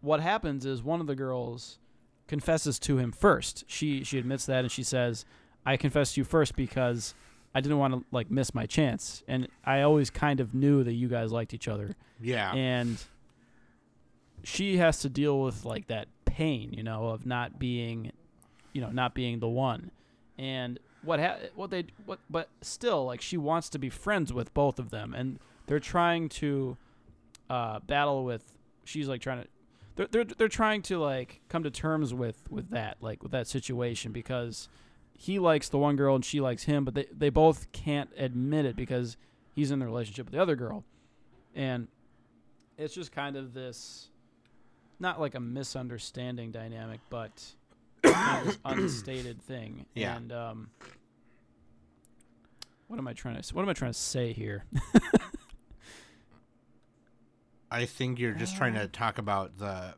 [0.00, 1.78] what happens is one of the girls
[2.26, 3.62] confesses to him first.
[3.68, 5.24] She she admits that and she says
[5.64, 7.14] i confessed to you first because
[7.54, 10.94] I didn't want to like miss my chance, and I always kind of knew that
[10.94, 12.52] you guys liked each other, yeah.
[12.52, 13.02] and
[14.42, 18.10] she has to deal with like that pain, you know, of not being,
[18.72, 19.90] you know, not being the one,
[20.36, 24.52] and what ha- what they what but still like she wants to be friends with
[24.54, 26.76] both of them, and they're trying to
[27.48, 28.52] uh, battle with.
[28.84, 29.48] She's like trying to.
[29.96, 33.46] They're, they're, they're trying to like come to terms with with that like with that
[33.46, 34.68] situation because
[35.16, 38.64] he likes the one girl and she likes him, but they, they both can't admit
[38.64, 39.16] it because
[39.54, 40.84] he's in the relationship with the other girl.
[41.54, 41.88] And
[42.76, 44.08] it's just kind of this
[44.98, 47.42] not like a misunderstanding dynamic, but
[48.02, 49.86] kind of this unstated thing.
[49.94, 50.16] Yeah.
[50.16, 50.70] And um
[52.88, 54.64] what am I trying to what am I trying to say here?
[57.70, 59.94] I think you're just trying to talk about the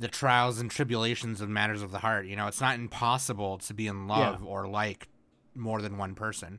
[0.00, 2.26] the trials and tribulations of matters of the heart.
[2.26, 5.08] You know, it's not impossible to be in love or like
[5.54, 6.58] more than one person.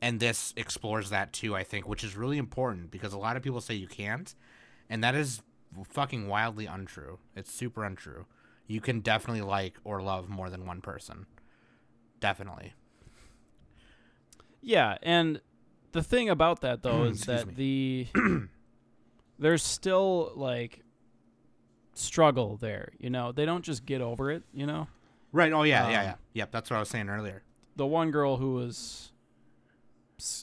[0.00, 3.42] And this explores that too, I think, which is really important because a lot of
[3.42, 4.32] people say you can't,
[4.88, 5.42] and that is
[5.90, 7.18] fucking wildly untrue.
[7.34, 8.26] It's super untrue.
[8.68, 11.26] You can definitely like or love more than one person.
[12.20, 12.72] Definitely.
[14.62, 15.40] Yeah, and
[15.90, 18.06] the thing about that though is that the
[19.38, 20.83] there's still like
[21.94, 23.32] struggle there, you know.
[23.32, 24.88] They don't just get over it, you know.
[25.32, 25.52] Right.
[25.52, 26.14] Oh yeah, yeah, Um, yeah.
[26.34, 27.42] Yep, that's what I was saying earlier.
[27.76, 29.12] The one girl who was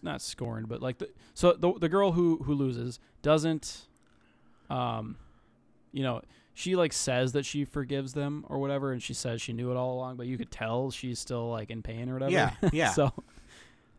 [0.04, 3.88] not scorned, but like the so the the girl who who loses doesn't
[4.70, 5.18] um
[5.94, 6.22] you know,
[6.54, 9.78] she like says that she forgives them or whatever and she says she knew it
[9.78, 12.32] all along, but you could tell she's still like in pain or whatever.
[12.32, 12.92] Yeah, yeah.
[12.92, 13.12] so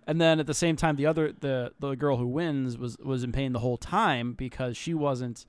[0.06, 3.24] and then at the same time the other the the girl who wins was was
[3.24, 5.46] in pain the whole time because she wasn't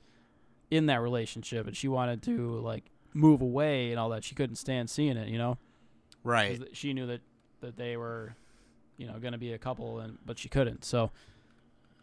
[0.74, 2.84] in that relationship and she wanted to like
[3.14, 4.24] move away and all that.
[4.24, 5.60] She couldn't stand seeing it, you know.
[6.24, 6.62] Right.
[6.74, 7.22] She knew that
[7.62, 8.36] that they were
[8.98, 10.84] you know, going to be a couple and but she couldn't.
[10.84, 11.12] So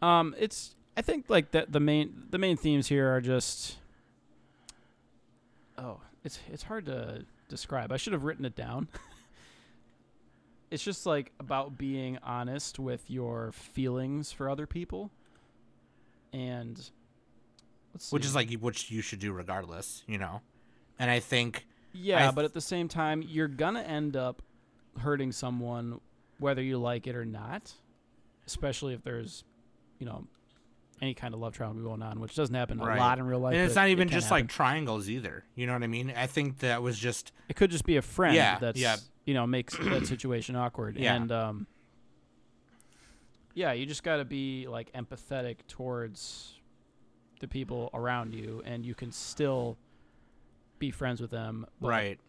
[0.01, 3.77] um it's I think like that the main the main themes here are just
[5.77, 7.91] oh, it's it's hard to describe.
[7.91, 8.87] I should have written it down.
[10.71, 15.11] it's just like about being honest with your feelings for other people.
[16.31, 16.89] And
[18.11, 20.41] which is like which you should do regardless, you know.
[20.99, 24.41] And I think Yeah, I but at the same time, you're gonna end up
[24.99, 25.99] hurting someone
[26.39, 27.73] whether you like it or not.
[28.47, 29.43] Especially if there's,
[29.99, 30.25] you know,
[31.01, 32.97] any kind of love triangle going on, which doesn't happen Right.
[32.97, 33.53] a lot in real life.
[33.55, 35.43] and it's not even can just like triangles either.
[35.55, 36.13] You know what I mean?
[36.15, 38.97] I think that was just it could just be a friend Yeah, that's yeah.
[39.25, 40.97] you know makes that situation awkward.
[40.97, 41.15] Yeah.
[41.15, 41.67] And um,
[43.53, 46.53] yeah, you just got to be like empathetic towards
[47.41, 49.77] the people around you, and you can still
[50.79, 51.65] be friends with them.
[51.81, 52.19] but, right.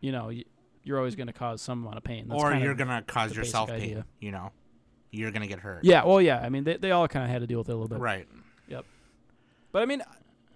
[0.00, 0.30] You know,
[0.82, 2.26] you're always going to cause some amount of pain.
[2.28, 3.80] That's or you're gonna cause yourself pain.
[3.80, 4.06] idea.
[4.20, 4.52] You know,
[5.10, 5.84] you're gonna get hurt.
[5.84, 6.40] Yeah, well, yeah.
[6.40, 7.98] I mean, they, they all kind of had to deal with it a little bit.
[7.98, 8.28] Right.
[8.68, 8.84] Yep.
[9.72, 10.02] But I mean,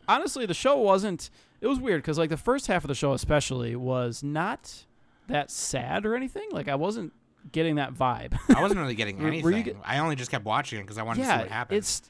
[0.09, 1.31] honestly, the show wasn't.
[1.61, 4.85] It was weird because like the first half of the show, especially, was not
[5.27, 6.49] that sad or anything.
[6.53, 7.13] Like I wasn't
[7.53, 8.39] getting that vibe.
[8.55, 9.63] I wasn't really getting anything.
[9.63, 11.79] get- I only just kept watching it because I wanted to see what happened.
[11.79, 12.03] it's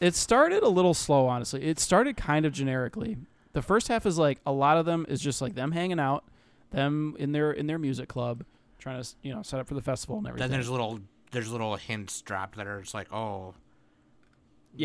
[0.00, 1.26] it started a little slow.
[1.28, 3.18] Honestly, it started kind of generically.
[3.52, 6.24] The first half is like a lot of them is just like them hanging out.
[6.70, 8.44] them in their in their music club,
[8.78, 10.50] trying to you know set up for the festival and everything.
[10.50, 11.00] Then there's little
[11.32, 13.54] there's little hints dropped that are just like, oh,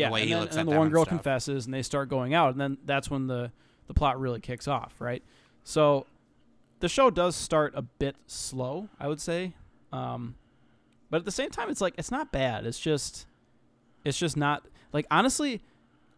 [0.00, 1.08] yeah, way and he then, looks and at the one and girl stuff.
[1.08, 3.52] confesses, and they start going out, and then that's when the
[3.86, 5.22] the plot really kicks off, right?
[5.62, 6.06] So
[6.80, 9.54] the show does start a bit slow, I would say,
[9.92, 10.34] um,
[11.08, 12.66] but at the same time, it's like it's not bad.
[12.66, 13.26] It's just
[14.04, 15.60] it's just not like honestly.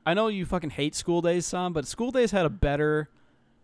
[0.07, 3.11] I know you fucking hate School Days, Sam, but School Days had a better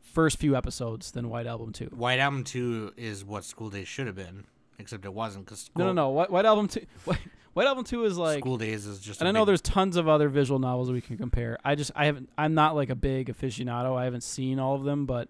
[0.02, 1.86] first few episodes than White Album Two.
[1.86, 4.44] White Album Two is what School Days should have been,
[4.78, 6.08] except it wasn't because No, no, no.
[6.10, 6.84] White, White Album Two.
[7.04, 7.18] White,
[7.54, 9.20] White Album Two is like School Days is just.
[9.20, 11.58] And I I know there's tons of other visual novels we can compare.
[11.64, 13.96] I just I haven't I'm not like a big aficionado.
[13.96, 15.28] I haven't seen all of them, but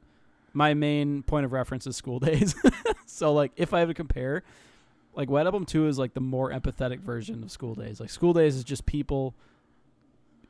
[0.53, 2.55] my main point of reference is School Days.
[3.07, 4.43] so like if I have to compare,
[5.15, 8.01] like White Album 2 is like the more empathetic version of School Days.
[8.01, 9.35] Like School Days is just people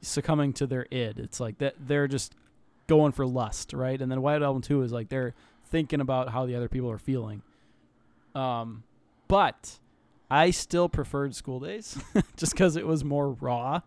[0.04, 1.18] succumbing to their id.
[1.18, 2.34] It's like that they're just
[2.86, 4.00] going for lust, right?
[4.00, 5.34] And then White Album 2 is like they're
[5.66, 7.42] thinking about how the other people are feeling.
[8.34, 8.84] Um
[9.28, 9.78] but
[10.30, 11.98] I still preferred School Days
[12.36, 13.80] just because it was more raw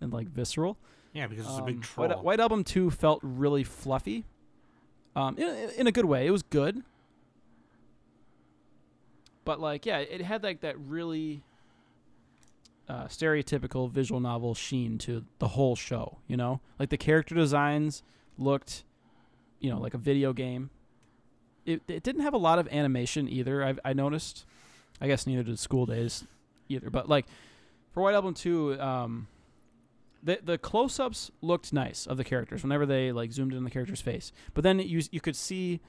[0.00, 0.76] and like visceral.
[1.12, 2.08] yeah because it's a Um, big troll.
[2.08, 4.24] White, White Album Two felt really fluffy,
[5.14, 6.26] um, in, in a good way.
[6.26, 6.82] It was good,
[9.44, 11.42] but like yeah, it had like that really
[12.92, 16.18] uh, stereotypical visual novel sheen to the whole show.
[16.26, 18.02] You know, like the character designs
[18.36, 18.84] looked,
[19.60, 20.68] you know, like a video game.
[21.64, 23.64] It it didn't have a lot of animation either.
[23.64, 24.44] I I noticed.
[25.00, 26.24] I guess neither did School Days,
[26.68, 26.90] either.
[26.90, 27.26] But like
[27.92, 29.26] for White Album Two, um,
[30.22, 33.64] the the close ups looked nice of the characters whenever they like zoomed in on
[33.64, 34.32] the character's face.
[34.52, 35.80] But then you you could see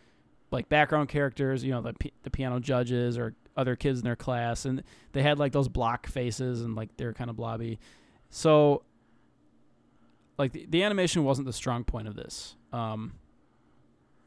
[0.52, 4.16] like background characters, you know, the pi- the piano judges or other kids in their
[4.16, 7.80] class, and they had like those block faces and like they're kind of blobby.
[8.30, 8.84] So
[10.38, 12.56] like the, the animation wasn't the strong point of this.
[12.72, 13.14] Um,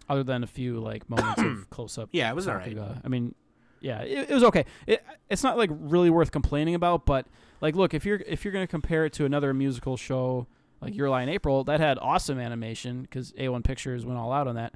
[0.09, 2.09] other than a few like moments of close up.
[2.13, 2.77] yeah, it was alright.
[3.05, 3.35] I mean,
[3.81, 4.65] yeah, it, it was okay.
[4.87, 7.27] It, it's not like really worth complaining about, but
[7.61, 10.47] like, look, if you're if you're gonna compare it to another musical show
[10.81, 14.47] like Your Lie in April, that had awesome animation because A1 Pictures went all out
[14.47, 14.75] on that.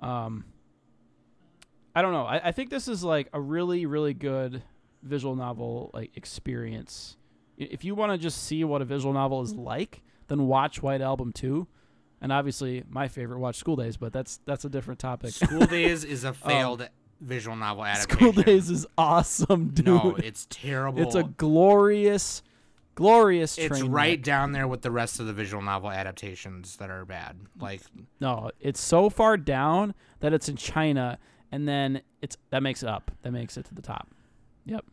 [0.00, 0.44] Um,
[1.98, 2.26] I don't know.
[2.26, 4.62] I, I think this is like a really really good
[5.02, 7.16] visual novel like experience.
[7.56, 11.00] If you want to just see what a visual novel is like, then watch White
[11.00, 11.66] Album two.
[12.20, 15.32] And obviously, my favorite, watch School Days, but that's that's a different topic.
[15.32, 16.88] School Days is a um, failed
[17.20, 18.32] visual novel adaptation.
[18.32, 19.86] School Days is awesome, dude.
[19.86, 21.02] No, it's terrible.
[21.02, 22.44] It's a glorious,
[22.94, 24.22] glorious It's right wreck.
[24.22, 27.40] down there with the rest of the visual novel adaptations that are bad.
[27.60, 27.80] Like
[28.20, 31.18] No, it's so far down that it's in China,
[31.52, 33.10] and then it's that makes it up.
[33.22, 34.08] That makes it to the top.
[34.66, 34.84] Yep.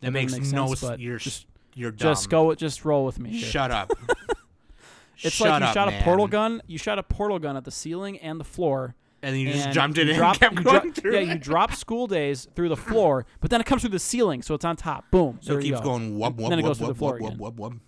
[0.00, 0.66] that makes make no.
[0.74, 2.10] sense, s- you're just- you're dumb.
[2.12, 2.54] Just go.
[2.54, 3.30] Just roll with me.
[3.30, 3.48] here.
[3.48, 3.90] Shut up.
[5.24, 6.62] It's Shut like you up, shot a portal gun.
[6.66, 8.96] You shot a portal gun at the ceiling and the floor.
[9.22, 11.14] and you just jumped it in and kept going drop- through.
[11.14, 11.28] Yeah, it.
[11.28, 14.54] you drop school days through the floor, but then it comes through the ceiling, so
[14.54, 15.08] it's on top.
[15.12, 15.38] Boom.
[15.40, 15.84] So it keeps go.
[15.84, 17.80] going wub And wub then it wub goes through the floor again.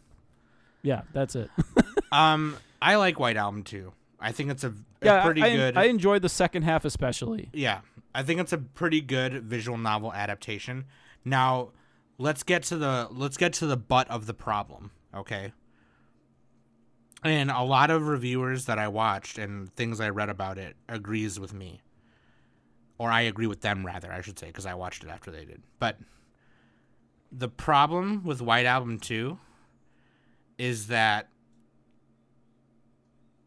[0.82, 1.50] Yeah, that's it.
[2.12, 3.92] Um, I like White Album too.
[4.20, 4.72] I think it's a
[5.04, 5.76] yeah, pretty I, good.
[5.76, 7.50] I enjoyed the second half especially.
[7.52, 7.80] yeah,
[8.14, 10.84] I think it's a pretty good visual novel adaptation.
[11.24, 11.70] Now,
[12.18, 14.90] let's get to the let's get to the butt of the problem.
[15.14, 15.52] Okay.
[17.22, 21.40] And a lot of reviewers that I watched and things I read about it agrees
[21.40, 21.80] with me.
[22.98, 25.46] Or I agree with them rather, I should say, because I watched it after they
[25.46, 25.62] did.
[25.78, 25.98] But
[27.32, 29.38] the problem with White Album 2
[30.58, 31.28] is that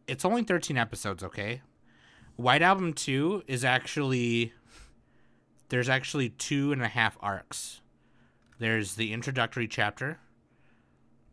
[0.08, 1.62] it's only 13 episodes, okay?
[2.36, 4.54] White Album 2 is actually
[5.70, 7.82] there's actually two and a half arcs.
[8.60, 10.20] There's the introductory chapter.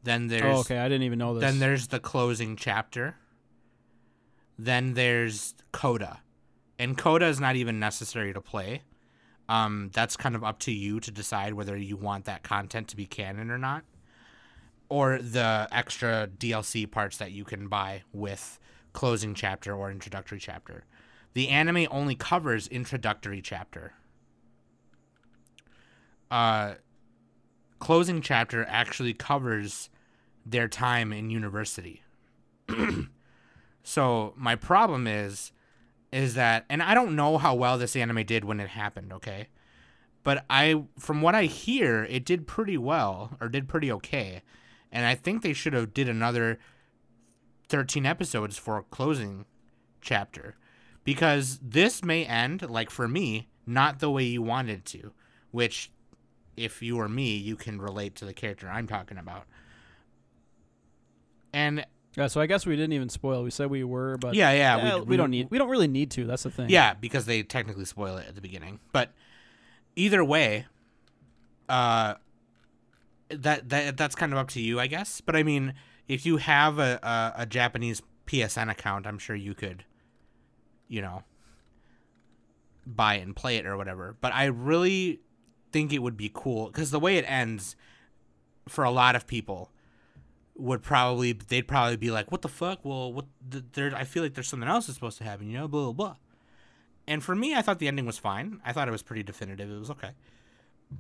[0.03, 0.79] Then there's Oh, okay.
[0.79, 1.41] I didn't even know this.
[1.43, 3.17] then there's the closing chapter.
[4.59, 6.21] Then there's Coda.
[6.79, 8.83] And Coda is not even necessary to play.
[9.49, 12.97] Um, that's kind of up to you to decide whether you want that content to
[12.97, 13.85] be canon or not.
[14.95, 18.61] Or the extra DLC parts that you can buy with
[18.93, 20.85] closing chapter or introductory chapter.
[21.33, 23.95] The anime only covers introductory chapter.
[26.31, 26.75] Uh,
[27.81, 29.91] closing chapter actually covers
[30.47, 32.05] their time in university.
[33.83, 35.51] so my problem is
[36.13, 39.49] is that and I don't know how well this anime did when it happened, okay?
[40.23, 44.43] But I from what I hear, it did pretty well or did pretty okay.
[44.95, 46.61] And I think they should have did another
[47.69, 49.45] 13 episodes for a closing
[50.01, 50.55] chapter
[51.03, 55.13] because this may end like for me not the way you wanted to,
[55.51, 55.91] which
[56.57, 59.47] if you or me, you can relate to the character I'm talking about.
[61.53, 61.85] And
[62.17, 63.43] Yeah, so I guess we didn't even spoil.
[63.43, 65.49] We said we were, but yeah, yeah, yeah, we, don't need.
[65.51, 66.25] We don't really need to.
[66.25, 66.71] That's the thing.
[66.71, 68.79] Yeah, because they technically spoil it at the beginning.
[68.93, 69.11] But
[69.97, 70.67] either way,
[71.69, 72.15] uh,
[73.43, 75.21] that that that's kind of up to you, I guess.
[75.21, 75.75] But I mean,
[76.09, 79.85] if you have a a, a Japanese PSN account, I'm sure you could,
[80.89, 81.25] you know,
[82.87, 84.17] buy it and play it or whatever.
[84.21, 85.21] But I really
[85.73, 87.77] think it would be cool because the way it ends,
[88.69, 89.71] for a lot of people,
[90.57, 92.85] would probably they'd probably be like, "What the fuck?
[92.85, 93.27] Well, what?
[93.51, 95.85] th- There, I feel like there's something else that's supposed to happen, you know, blah
[95.85, 96.17] blah blah."
[97.07, 98.61] And for me, I thought the ending was fine.
[98.65, 99.71] I thought it was pretty definitive.
[99.71, 100.13] It was okay.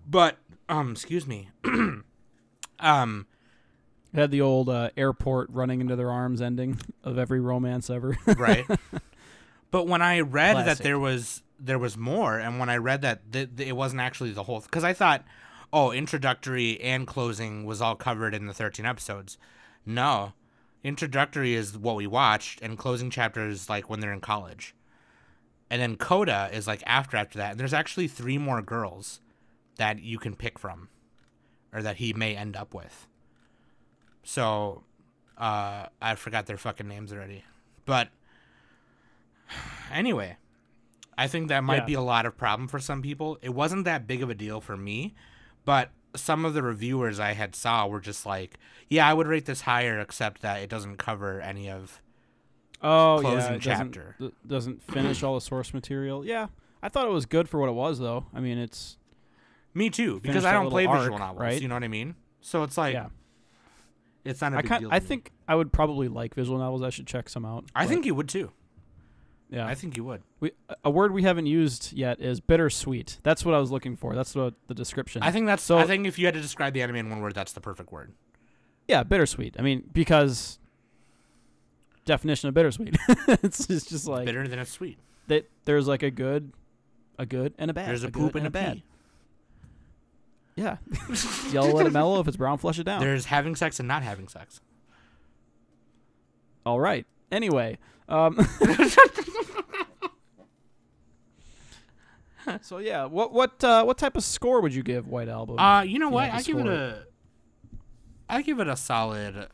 [0.06, 1.48] But um, excuse me.
[2.84, 3.26] um,
[4.12, 8.16] It had the old uh, airport running into their arms ending of every romance ever.
[8.36, 8.66] right.
[9.70, 13.32] but when I read that there was there was more, and when I read that
[13.32, 15.24] th- th- it wasn't actually the whole, because I thought,
[15.72, 19.38] oh, introductory and closing was all covered in the thirteen episodes.
[19.86, 20.32] No,
[20.82, 24.74] introductory is what we watched, and closing chapter is like when they're in college,
[25.70, 27.52] and then coda is like after after that.
[27.52, 29.20] And there's actually three more girls
[29.76, 30.88] that you can pick from,
[31.74, 33.06] or that he may end up with.
[34.22, 34.84] So,
[35.36, 37.44] uh, I forgot their fucking names already,
[37.84, 38.08] but
[39.92, 40.36] anyway,
[41.16, 41.84] I think that might Yeah.
[41.86, 43.38] be a lot of problem for some people.
[43.42, 45.14] It wasn't that big of a deal for me,
[45.64, 48.58] but some of the reviewers I had saw were just like,
[48.88, 52.00] "Yeah, I would rate this higher, except that it doesn't cover any of."
[52.82, 54.14] oh Closing yeah, chapter.
[54.18, 56.24] doesn't, doesn't finish all the source material.
[56.24, 56.48] Yeah,
[56.82, 58.26] I thought it was good for what it was, though.
[58.34, 58.96] I mean, it's
[59.74, 61.40] Me too, because I don't play little visual novels.
[61.40, 61.60] right?
[61.60, 62.14] You know what I mean?
[62.40, 63.08] So it's like, yeah.
[64.24, 64.88] it's not a I big deal.
[64.92, 66.82] I think I would probably like visual novels.
[66.82, 67.64] I should check some out.
[67.74, 68.52] I think you would too.
[69.50, 69.66] yeah.
[69.66, 70.22] I think you would.
[70.40, 70.52] we,
[70.84, 73.18] a word we haven't used yet is bittersweet.
[73.22, 74.14] That's what I was looking for.
[74.14, 75.22] That's what the description.
[75.22, 75.62] I think that's.
[75.62, 77.60] So- I think if you had to describe the anime in one word, that's the
[77.60, 78.12] perfect word.
[78.86, 79.56] yeah, bittersweet.
[79.58, 80.58] I mean, because
[82.04, 82.96] definition of bittersweet.
[83.42, 84.98] it's, it's just like Bitter than it's sweet.
[85.28, 85.48] that.
[85.64, 86.52] There's like a good,
[87.18, 87.88] a good and a bad.
[87.88, 88.74] There's a good poop and a bad.
[88.74, 88.84] pee.
[90.56, 90.76] Yeah.
[91.50, 92.20] Yellow, let it mellow.
[92.20, 93.00] If it's brown, flush it down.
[93.00, 94.60] There's having sex and not having sex.
[96.64, 97.06] All right.
[97.32, 97.78] Anyway,
[98.08, 98.38] um,
[102.62, 105.58] so yeah, what what uh, what type of score would you give White Album?
[105.58, 106.28] Uh, you know what?
[106.30, 107.06] had I give it a.
[108.28, 109.48] I give it a solid.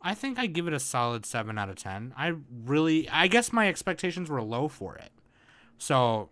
[0.00, 2.12] I think I give it a solid seven out of ten.
[2.16, 2.32] I
[2.64, 5.12] really, I guess my expectations were low for it,
[5.78, 6.30] so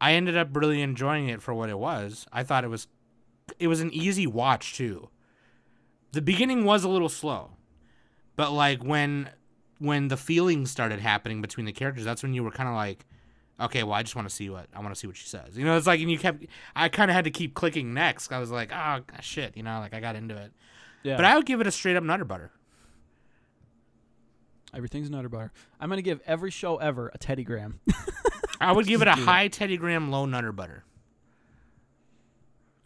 [0.00, 2.26] I ended up really enjoying it for what it was.
[2.32, 2.86] I thought it was,
[3.58, 5.08] it was an easy watch too.
[6.12, 7.50] The beginning was a little slow,
[8.36, 9.30] but like when
[9.78, 13.04] when the feelings started happening between the characters, that's when you were kind of like,
[13.60, 15.56] okay, well, I just want to see what I want to see what she says.
[15.58, 16.44] You know, it's like, and you kept,
[16.74, 18.32] I kind of had to keep clicking next.
[18.32, 20.52] I was like, oh ah, shit, you know, like I got into it.
[21.02, 22.52] yeah, But I would give it a straight up nutter butter.
[24.74, 25.52] everything's nutter butter.
[25.80, 27.80] I'm gonna give every show ever a Teddy Graham.
[28.60, 30.84] I would give it a high Teddy Graham, low nutter butter.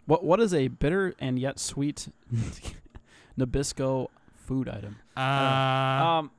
[0.06, 2.08] what what is a bitter and yet sweet
[3.38, 4.96] Nabisco food item?
[5.16, 6.30] Uh, um,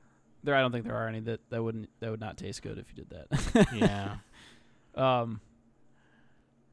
[0.44, 2.78] there I don't think there are any that that wouldn't that would not taste good
[2.78, 3.66] if you did that.
[3.74, 4.16] yeah,
[5.22, 5.40] um,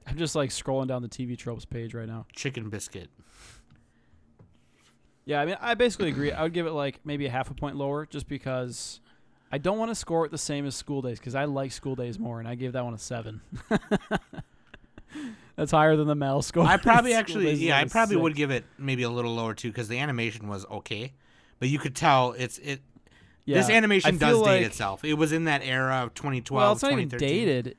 [0.06, 2.26] I'm just like scrolling down the TV tropes page right now.
[2.34, 3.10] chicken biscuit.
[5.26, 6.32] Yeah, I mean, I basically agree.
[6.32, 9.00] I would give it like maybe a half a point lower, just because
[9.52, 11.96] I don't want to score it the same as School Days, because I like School
[11.96, 13.42] Days more, and I gave that one a seven.
[15.56, 16.66] That's higher than the Mal score.
[16.66, 19.70] I probably actually, yeah, I like probably would give it maybe a little lower too
[19.70, 21.14] because the animation was okay,
[21.60, 22.82] but you could tell it's it.
[23.46, 25.04] This animation does feel date like- itself.
[25.04, 27.76] It was in that era of 2012, Well, it's not even dated.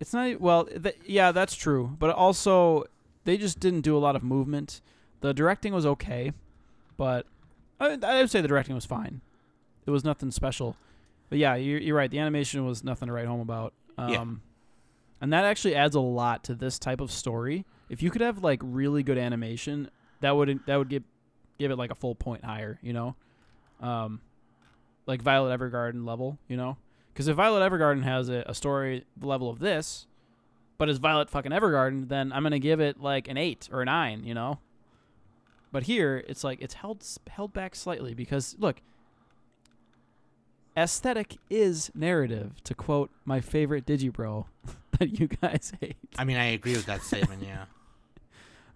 [0.00, 0.40] It's not.
[0.40, 1.96] Well, th- yeah, that's true.
[2.00, 2.84] But also,
[3.24, 4.80] they just didn't do a lot of movement.
[5.20, 6.32] The directing was okay,
[6.96, 7.26] but
[7.78, 9.20] I, I would say the directing was fine.
[9.86, 10.76] It was nothing special.
[11.34, 12.08] But yeah, you're, you're right.
[12.08, 13.74] The animation was nothing to write home about.
[13.98, 14.24] Um, Yeah.
[15.20, 17.64] And that actually adds a lot to this type of story.
[17.88, 21.02] If you could have like really good animation, that would that would give
[21.58, 22.78] give it like a full point higher.
[22.82, 23.16] You know,
[23.80, 24.20] um,
[25.08, 26.38] like Violet Evergarden level.
[26.46, 26.76] You know,
[27.12, 30.06] because if Violet Evergarden has a, a story the level of this,
[30.78, 33.84] but it's Violet fucking Evergarden, then I'm gonna give it like an eight or a
[33.84, 34.22] nine.
[34.22, 34.60] You know.
[35.72, 38.80] But here, it's like it's held held back slightly because look,
[40.76, 42.62] aesthetic is narrative.
[42.64, 44.46] To quote my favorite Digibro
[44.98, 45.96] that you guys hate.
[46.18, 47.42] I mean, I agree with that statement.
[47.42, 47.64] Yeah.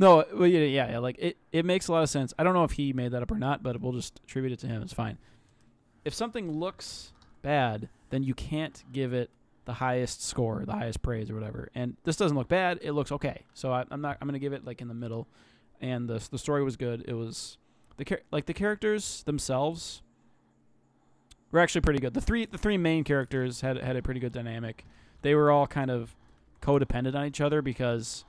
[0.00, 2.32] No, well, yeah, yeah, yeah, like it, it makes a lot of sense.
[2.38, 4.60] I don't know if he made that up or not, but we'll just attribute it
[4.60, 4.80] to him.
[4.80, 5.18] It's fine.
[6.04, 9.28] If something looks bad, then you can't give it
[9.64, 11.68] the highest score, the highest praise, or whatever.
[11.74, 13.42] And this doesn't look bad; it looks okay.
[13.54, 14.18] So I, I'm not.
[14.20, 15.26] I'm gonna give it like in the middle.
[15.80, 17.04] And the the story was good.
[17.08, 17.58] It was
[17.96, 20.02] the char- like the characters themselves
[21.50, 22.14] were actually pretty good.
[22.14, 24.84] The three the three main characters had had a pretty good dynamic.
[25.22, 26.14] They were all kind of
[26.60, 28.24] codependent on each other because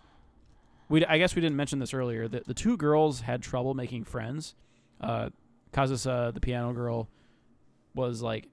[0.87, 2.27] we I guess we didn't mention this earlier.
[2.27, 4.55] The the two girls had trouble making friends.
[5.01, 5.29] Uh,
[5.71, 7.07] Kazusa, the piano girl,
[7.93, 8.47] was like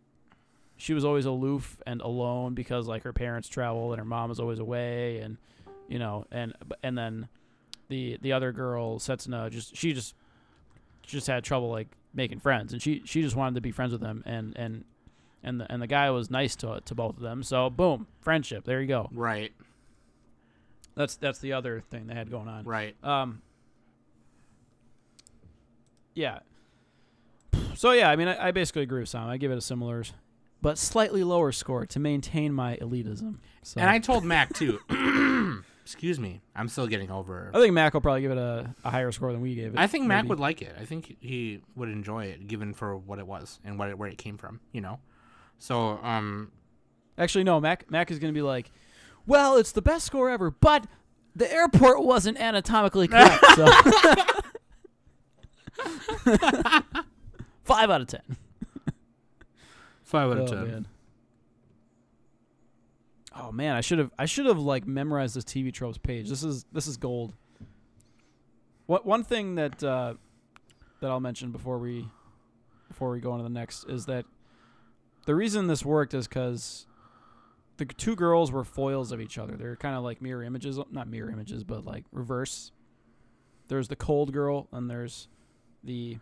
[0.77, 4.39] she was always aloof and alone because like her parents traveled and her mom was
[4.39, 5.39] always away and
[5.89, 6.53] you know and
[6.83, 7.29] and then
[7.89, 10.15] the the other girl Setsuna just she just
[11.07, 14.01] just had trouble like making friends and she she just wanted to be friends with
[14.01, 14.85] them and and
[15.43, 18.65] and the and the guy was nice to to both of them so boom friendship
[18.65, 19.53] there you go Right.
[20.95, 22.97] that's that's the other thing they had going on Right.
[23.05, 23.43] um.
[26.15, 26.39] Yeah.
[27.75, 29.29] So yeah, I mean, I, I basically agree with Sam.
[29.29, 30.03] I give it a similar,
[30.63, 33.37] but slightly lower score to maintain my elitism.
[33.63, 34.79] So And I told Mac too.
[35.87, 36.41] Excuse me.
[36.57, 37.51] I'm still getting over.
[37.55, 39.79] I think Mac will probably give it a, a higher score than we gave it.
[39.79, 40.31] I think Mac maybe.
[40.31, 40.75] would like it.
[40.81, 44.09] I think he would enjoy it, given for what it was and what it, where
[44.09, 44.59] it came from.
[44.73, 44.99] You know.
[45.59, 46.51] So um,
[47.17, 47.61] Actually, no.
[47.61, 48.73] Mac Mac is going to be like,
[49.29, 50.87] well, it's the best score ever, but
[51.37, 53.45] the airport wasn't anatomically correct.
[53.55, 53.67] so
[57.65, 58.23] five out of ten.
[60.03, 60.67] five out of Oh, ten.
[60.69, 60.87] man.
[63.39, 66.29] Oh man, I should have I should have like memorized this TV tropes page.
[66.29, 67.35] This is this is gold.
[68.87, 70.15] What one thing that uh,
[71.01, 72.09] that I'll mention before we
[72.89, 74.25] before we go on to the next is that
[75.27, 76.87] the reason this worked is because
[77.79, 79.55] the two girls were foils of each other.
[79.57, 82.71] They're kind of like mirror images, not mirror images, but like reverse.
[83.69, 85.29] There's the cold girl and there's
[85.83, 86.19] the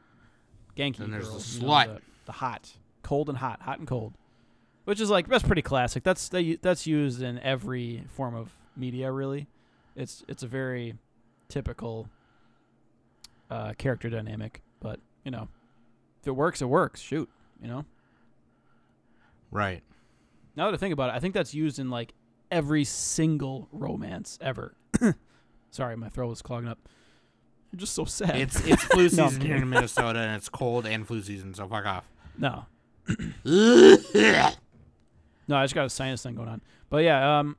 [0.76, 1.38] Genki And there's girl.
[1.38, 1.86] the you know, slut.
[1.96, 4.14] the, the hot, cold and hot, hot and cold,
[4.84, 6.02] which is like that's pretty classic.
[6.02, 9.10] That's they, that's used in every form of media.
[9.10, 9.46] Really,
[9.96, 10.94] it's it's a very
[11.48, 12.08] typical
[13.50, 14.62] uh, character dynamic.
[14.80, 15.48] But you know,
[16.20, 17.00] if it works, it works.
[17.00, 17.28] Shoot,
[17.60, 17.84] you know.
[19.50, 19.82] Right.
[20.56, 22.14] Now that I think about it, I think that's used in like
[22.50, 24.74] every single romance ever.
[25.70, 26.78] Sorry, my throat was clogging up.
[27.72, 28.36] I'm just so sad.
[28.36, 31.54] It's it's flu No, season here in Minnesota, and it's cold and flu season.
[31.54, 32.04] So fuck off.
[32.38, 32.66] no,
[35.48, 36.60] no, I just got a sinus thing going on.
[36.90, 37.56] But yeah, um,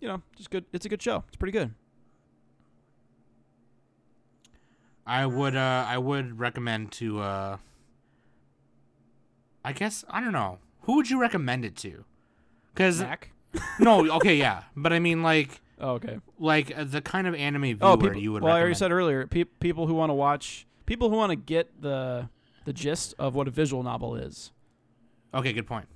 [0.00, 0.64] you know, just good.
[0.72, 1.24] It's a good show.
[1.28, 1.74] It's pretty good.
[5.06, 7.56] I would uh I would recommend to uh
[9.64, 10.58] I guess I don't know.
[10.82, 12.04] Who would you recommend it to?
[12.74, 13.02] Cuz
[13.80, 14.64] no, okay, yeah.
[14.76, 16.18] But I mean like Oh, okay.
[16.38, 18.90] like uh, the kind of anime viewer Oh, people, you would well, I already said
[18.90, 19.26] earlier.
[19.26, 22.28] Pe- people who want to watch, people who want to get the
[22.64, 24.50] the gist of what a visual novel is.
[25.32, 25.86] Okay, good point.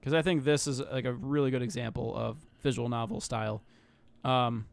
[0.00, 3.62] Because I think this is like a really good example of visual novel style.
[4.24, 4.66] Um,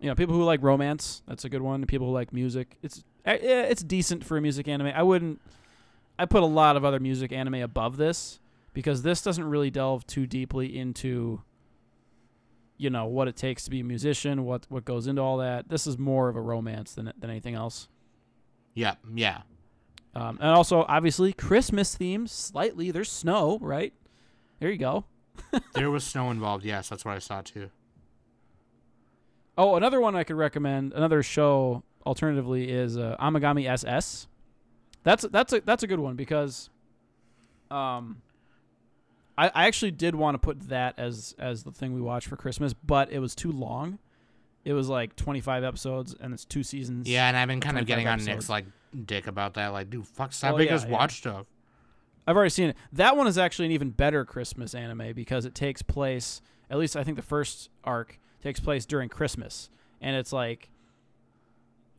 [0.00, 1.84] you know, people who like romance, that's a good one.
[1.86, 4.92] People who like music, it's eh, it's decent for a music anime.
[4.94, 5.40] I wouldn't.
[6.18, 8.38] I put a lot of other music anime above this
[8.72, 11.42] because this doesn't really delve too deeply into.
[12.78, 15.68] You know what it takes to be a musician, what what goes into all that.
[15.68, 17.88] This is more of a romance than than anything else.
[18.74, 19.42] Yeah, yeah.
[20.14, 22.90] Um, and also, obviously, Christmas themes slightly.
[22.90, 23.92] There's snow, right?
[24.60, 25.04] There you go.
[25.74, 26.64] There was snow involved.
[26.64, 27.70] Yes, that's what I saw too.
[29.56, 34.28] Oh, another one I could recommend, another show alternatively is uh, Amagami SS.
[35.02, 36.70] That's that's a that's a good one because,
[37.70, 38.22] um,
[39.36, 42.36] I I actually did want to put that as as the thing we watched for
[42.36, 43.98] Christmas, but it was too long.
[44.64, 47.08] It was like 25 episodes, and it's two seasons.
[47.08, 48.36] Yeah, and I've been kind of 25 getting on episodes.
[48.36, 48.66] Nick's like
[49.04, 49.68] dick about that.
[49.68, 50.90] Like, dude, fuck, stop Oh, making yeah, us yeah.
[50.92, 51.46] watch stuff.
[52.26, 52.76] I've already seen it.
[52.92, 56.40] That one is actually an even better Christmas anime because it takes place.
[56.70, 59.68] At least I think the first arc takes place during Christmas,
[60.00, 60.70] and it's like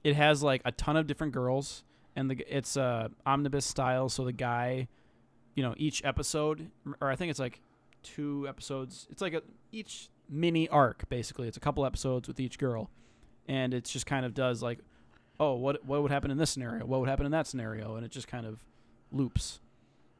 [0.03, 1.83] it has like a ton of different girls,
[2.15, 4.07] and the it's uh, omnibus style.
[4.09, 4.87] So the guy,
[5.55, 6.69] you know, each episode,
[7.01, 7.59] or I think it's like
[8.01, 9.07] two episodes.
[9.11, 9.41] It's like a
[9.71, 11.47] each mini arc basically.
[11.47, 12.89] It's a couple episodes with each girl,
[13.47, 14.79] and it just kind of does like,
[15.39, 16.85] oh, what what would happen in this scenario?
[16.85, 17.95] What would happen in that scenario?
[17.95, 18.63] And it just kind of
[19.11, 19.59] loops.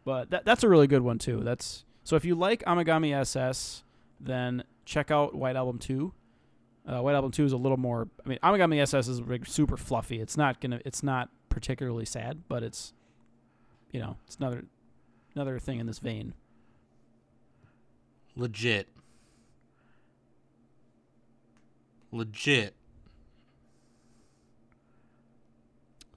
[0.05, 1.41] But that that's a really good one too.
[1.43, 3.83] That's so if you like Amagami SS,
[4.19, 6.13] then check out White Album Two.
[6.85, 8.07] Uh, White Album Two is a little more.
[8.25, 10.19] I mean, Amagami SS is like super fluffy.
[10.19, 10.81] It's not gonna.
[10.85, 12.93] It's not particularly sad, but it's,
[13.91, 14.65] you know, it's another
[15.35, 16.33] another thing in this vein.
[18.35, 18.87] Legit.
[22.11, 22.75] Legit.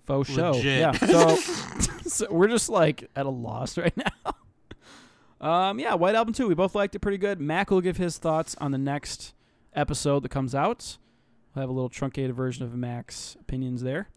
[0.06, 0.52] Faux show.
[0.52, 0.80] Legit.
[0.80, 0.92] Yeah.
[0.92, 1.36] So,
[2.06, 4.34] so we're just like at a loss right now.
[5.40, 6.48] Um, yeah, White Album 2.
[6.48, 7.40] We both liked it pretty good.
[7.40, 9.34] Mac will give his thoughts on the next
[9.74, 10.96] episode that comes out.
[11.54, 14.08] We'll have a little truncated version of Mac's opinions there.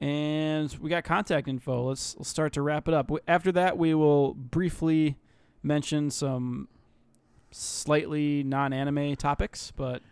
[0.00, 1.88] And we got contact info.
[1.88, 3.10] Let's, let's start to wrap it up.
[3.26, 5.16] After that, we will briefly
[5.62, 6.68] mention some
[7.50, 10.02] slightly non-anime topics, but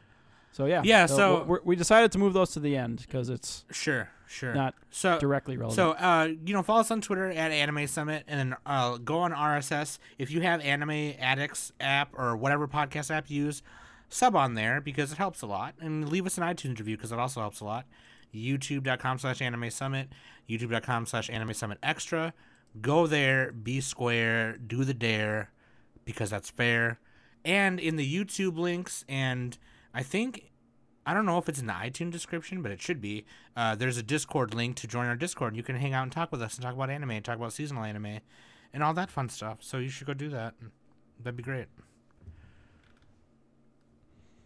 [0.52, 0.82] so yeah.
[0.84, 4.54] Yeah, So so- we decided to move those to the end because it's Sure, sure.
[4.54, 5.76] not so directly relevant.
[5.76, 9.18] So, uh, you know, follow us on Twitter at Anime Summit, and then uh, go
[9.18, 9.98] on RSS.
[10.18, 13.62] If you have Anime Addicts app or whatever podcast app you use,
[14.08, 17.12] sub on there because it helps a lot, and leave us an iTunes review because
[17.12, 17.86] it also helps a lot.
[18.34, 20.08] YouTube.com slash Anime Summit,
[20.48, 22.34] YouTube.com slash Anime Summit Extra.
[22.80, 25.50] Go there, be square, do the dare,
[26.04, 26.98] because that's fair.
[27.44, 29.56] And in the YouTube links, and
[29.92, 30.50] I think
[31.06, 33.24] I don't know if it's in the iTunes description, but it should be.
[33.56, 35.54] Uh, there's a Discord link to join our Discord.
[35.56, 37.52] You can hang out and talk with us and talk about anime, and talk about
[37.52, 38.20] seasonal anime,
[38.72, 39.58] and all that fun stuff.
[39.60, 40.54] So you should go do that.
[41.22, 41.66] That'd be great.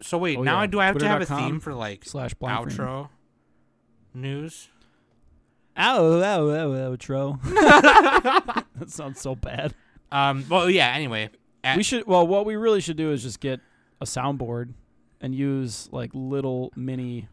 [0.01, 0.67] So wait, Oh, now yeah.
[0.67, 3.09] Do I have to have a theme for like slash outro
[4.13, 4.69] news?
[5.77, 7.41] Ow, ow, ow, outro.
[8.75, 9.73] that sounds so bad.
[10.11, 10.45] Um.
[10.49, 10.89] Well, yeah.
[10.93, 11.29] Anyway,
[11.75, 12.05] we should.
[12.05, 13.59] Well, what we really should do is just get
[14.01, 14.73] a soundboard
[15.21, 17.27] and use like little mini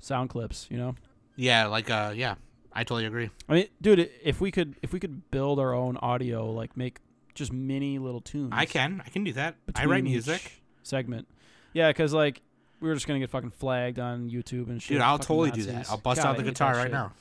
[0.00, 0.66] sound clips.
[0.70, 0.94] You know,
[1.36, 2.34] yeah, like uh, yeah,
[2.72, 3.30] I totally agree.
[3.48, 6.98] I mean, dude, if we could, if we could build our own audio, like make
[7.34, 8.50] just mini little tunes.
[8.52, 9.56] I can, I can do that.
[9.74, 11.28] I write music, segment.
[11.72, 12.42] Yeah, because like
[12.80, 14.96] we were just gonna get fucking flagged on YouTube and shit.
[14.96, 15.02] dude.
[15.02, 15.90] I'll totally do that.
[15.90, 16.92] I'll bust God, out the guitar right shit.
[16.92, 17.12] now.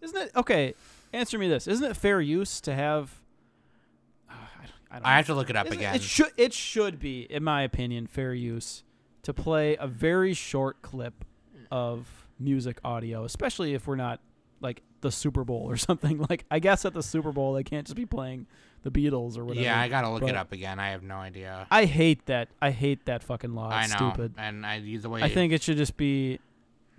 [0.00, 0.74] Isn't it okay?
[1.12, 3.21] Answer me this: Isn't it fair use to have?
[4.92, 5.16] I I don't I know.
[5.16, 5.94] have to look it up Isn't- again.
[5.94, 8.84] It should it should be, in my opinion, fair use
[9.22, 11.24] to play a very short clip
[11.70, 14.20] of music audio, especially if we're not
[14.60, 16.24] like the Super Bowl or something.
[16.28, 18.46] Like I guess at the Super Bowl they can't just be playing
[18.82, 19.64] the Beatles or whatever.
[19.64, 20.78] Yeah, I gotta look but- it up again.
[20.78, 21.66] I have no idea.
[21.70, 22.48] I hate that.
[22.60, 23.70] I hate that fucking law.
[23.70, 24.34] I know, stupid.
[24.36, 25.22] and I the way.
[25.22, 26.38] I think it should just be,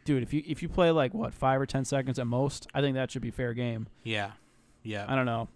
[0.05, 0.23] dude.
[0.23, 2.95] If you if you play like what five or ten seconds at most, I think
[2.95, 3.87] that should be fair game.
[4.03, 4.31] Yeah,
[4.81, 5.05] yeah.
[5.07, 5.49] I don't know.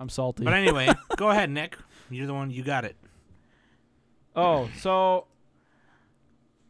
[0.00, 0.44] I'm salty.
[0.44, 1.76] But anyway, go ahead, Nick.
[2.10, 2.50] You're the one.
[2.50, 2.96] You got it.
[4.36, 5.26] Oh, so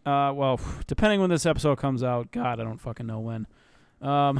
[0.06, 3.46] uh well, depending when this episode comes out, god, I don't fucking know when.
[4.02, 4.38] Um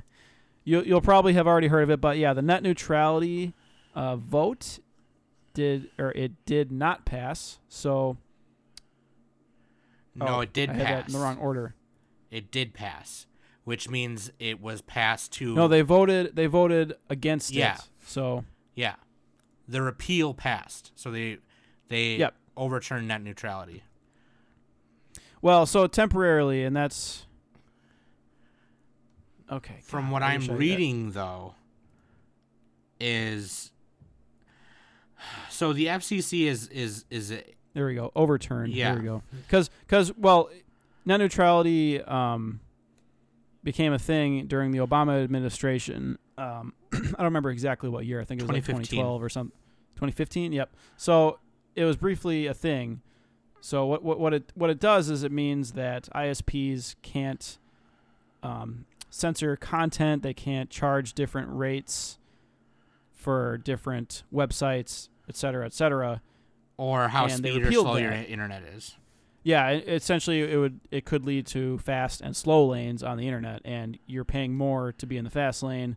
[0.64, 3.54] you you'll probably have already heard of it, but yeah, the net neutrality
[3.94, 4.78] uh vote
[5.54, 7.58] did or it did not pass.
[7.68, 8.18] So
[10.14, 10.82] No, oh, it did I pass.
[10.86, 11.74] had that in the wrong order.
[12.30, 13.26] It did pass,
[13.64, 15.54] which means it was passed to.
[15.54, 17.74] No, they voted they voted against Yeah.
[17.76, 17.80] it.
[18.10, 18.44] So
[18.74, 18.96] Yeah,
[19.68, 21.38] the repeal passed, so they
[21.88, 22.34] they Yep.
[22.56, 23.82] overturned net neutrality.
[25.42, 27.26] well, so temporarily and that's
[29.50, 29.78] Okay.
[29.82, 31.54] From God, what I I'm reading, though,
[33.00, 33.72] is
[35.48, 37.56] so the FCC is is is it?
[37.74, 38.12] There we go.
[38.14, 38.72] Overturned.
[38.72, 38.92] Yeah.
[38.92, 39.22] There we go.
[39.46, 40.50] Because, cause, well,
[41.04, 42.60] net neutrality um,
[43.62, 46.18] became a thing during the Obama administration.
[46.38, 48.20] Um, I don't remember exactly what year.
[48.20, 49.56] I think it was like 2012 or something.
[49.96, 50.52] 2015.
[50.52, 50.70] Yep.
[50.96, 51.38] So
[51.74, 53.02] it was briefly a thing.
[53.60, 57.58] So what what what it what it does is it means that ISPs can't
[58.42, 60.22] um, censor content.
[60.22, 62.18] They can't charge different rates
[63.12, 66.22] for different websites, et cetera, et cetera.
[66.78, 68.96] or how And speed or slow your internet is.
[69.42, 73.26] Yeah, it, essentially, it would it could lead to fast and slow lanes on the
[73.26, 75.96] internet, and you're paying more to be in the fast lane,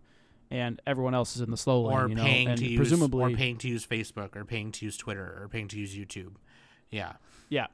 [0.53, 1.97] and everyone else is in the slow lane.
[1.97, 2.23] or you know?
[2.23, 5.39] paying and to use presumably, or paying to use Facebook or paying to use Twitter
[5.41, 6.33] or paying to use YouTube.
[6.91, 7.13] Yeah.
[7.49, 7.67] yeah,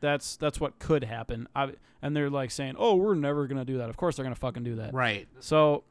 [0.00, 1.48] that's that's what could happen.
[1.56, 1.72] I,
[2.02, 4.62] and they're like saying, "Oh, we're never gonna do that." Of course, they're gonna fucking
[4.62, 4.92] do that.
[4.92, 5.26] Right.
[5.40, 5.84] So,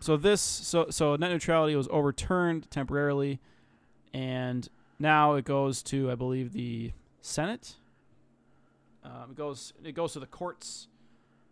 [0.00, 3.38] so this so so net neutrality was overturned temporarily,
[4.12, 4.68] and
[4.98, 6.90] now it goes to I believe the
[7.20, 7.76] Senate.
[9.04, 10.88] Um, it goes it goes to the courts,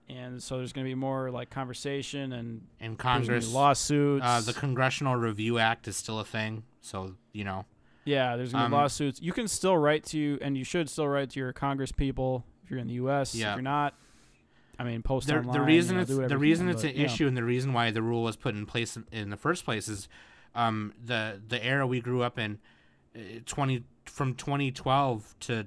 [0.09, 4.25] and so there's going to be more like conversation and In Congress, lawsuits.
[4.25, 6.65] uh, the Congressional Review Act is still a thing.
[6.81, 7.65] So you know,
[8.05, 9.21] yeah, there's going to um, be lawsuits.
[9.21, 12.71] You can still write to and you should still write to your Congress people if
[12.71, 13.35] you're in the U.S.
[13.35, 13.51] Yeah.
[13.53, 13.95] If you're not,
[14.79, 15.53] I mean, post the, online.
[15.53, 17.05] the reason you know, it's the reason can, it's but, an know.
[17.05, 19.65] issue and the reason why the rule was put in place in, in the first
[19.65, 20.09] place is
[20.55, 22.59] um, the the era we grew up in,
[23.17, 25.67] uh, twenty from 2012 to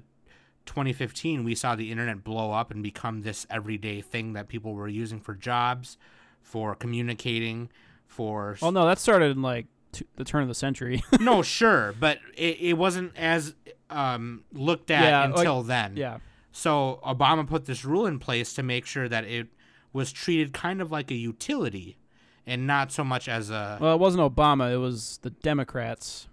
[0.68, 4.86] 2015, we saw the internet blow up and become this everyday thing that people were
[4.88, 5.96] using for jobs,
[6.42, 7.70] for communicating,
[8.06, 11.02] for Well, no, that started in like t- the turn of the century.
[11.20, 13.54] no, sure, but it, it wasn't as
[13.90, 15.96] um, looked at Yeah, like- until then.
[15.96, 16.18] yeah.
[16.52, 19.48] So Obama put this rule in place to make sure that it
[19.92, 21.98] was treated kind of like a utility
[22.46, 24.72] and not so much as a Well, it wasn't Obama.
[24.72, 26.26] It was the Democrats,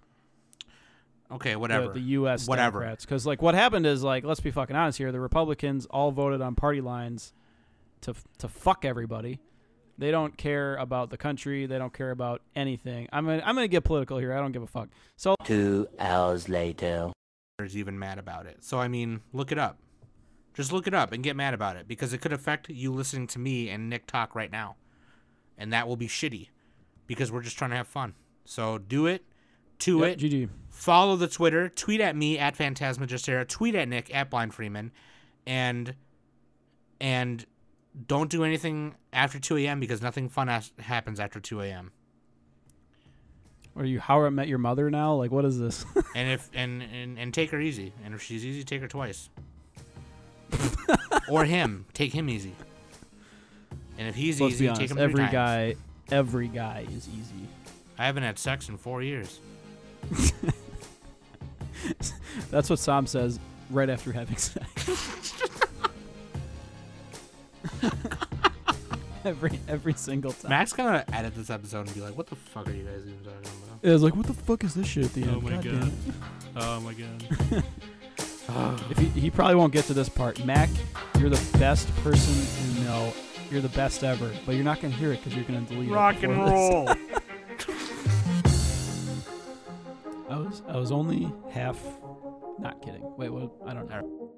[1.32, 1.92] okay, the, whatever.
[1.92, 2.46] the U.S.
[2.46, 2.80] Whatever.
[2.80, 3.04] Democrats.
[3.04, 5.12] Because like what happened is like let's be fucking honest here.
[5.12, 7.32] The Republicans all voted on party lines
[8.02, 9.40] to to fuck everybody.
[9.98, 11.66] They don't care about the country.
[11.66, 13.08] They don't care about anything.
[13.12, 14.32] I'm gonna I'm gonna get political here.
[14.32, 14.88] I don't give a fuck.
[15.16, 17.12] So Two hours later.
[17.62, 18.62] is even mad about it.
[18.62, 19.78] So I mean, look it up.
[20.54, 23.26] Just look it up and get mad about it because it could affect you listening
[23.28, 24.76] to me and Nick talk right now.
[25.58, 26.48] And that will be shitty
[27.06, 28.14] because we're just trying to have fun.
[28.44, 29.24] So do it,
[29.80, 30.18] to yeah, it.
[30.18, 30.48] GG.
[30.70, 31.68] Follow the Twitter.
[31.68, 33.46] Tweet at me at Phantasmagistera.
[33.48, 34.92] Tweet at Nick at Blind Freeman,
[35.46, 35.94] and
[37.00, 37.44] and
[38.06, 39.80] don't do anything after 2 a.m.
[39.80, 41.92] because nothing fun as- happens after 2 a.m.
[43.74, 45.14] Are you How I Met Your Mother now?
[45.14, 45.84] Like what is this?
[46.14, 47.92] And if and, and and take her easy.
[48.04, 49.28] And if she's easy, take her twice.
[51.28, 52.54] or him, take him easy.
[53.98, 54.92] And if he's Let's easy, be take honest.
[54.92, 55.32] him Every times.
[55.32, 55.74] guy,
[56.10, 57.48] every guy is easy.
[57.98, 59.40] I haven't had sex in four years.
[62.50, 63.38] That's what Sam says
[63.70, 65.34] right after having sex.
[69.24, 70.50] every every single time.
[70.50, 73.18] Max gonna edit this episode and be like, "What the fuck are you guys even
[73.24, 75.36] talking about?" It was like, what the fuck is this shit at the oh end?
[75.36, 75.92] Oh my damn God.
[76.58, 77.64] Oh my god.
[78.90, 80.42] If he, he probably won't get to this part.
[80.46, 80.70] Mac,
[81.18, 82.34] you're the best person
[82.78, 83.12] you know.
[83.50, 86.16] You're the best ever, but you're not gonna hear it because you're gonna delete Rock
[86.16, 86.24] it.
[86.30, 87.10] and before this.
[87.10, 87.20] roll.
[90.28, 91.80] I was I was only half.
[92.58, 93.02] Not kidding.
[93.16, 93.50] Wait, what?
[93.66, 94.30] I don't know.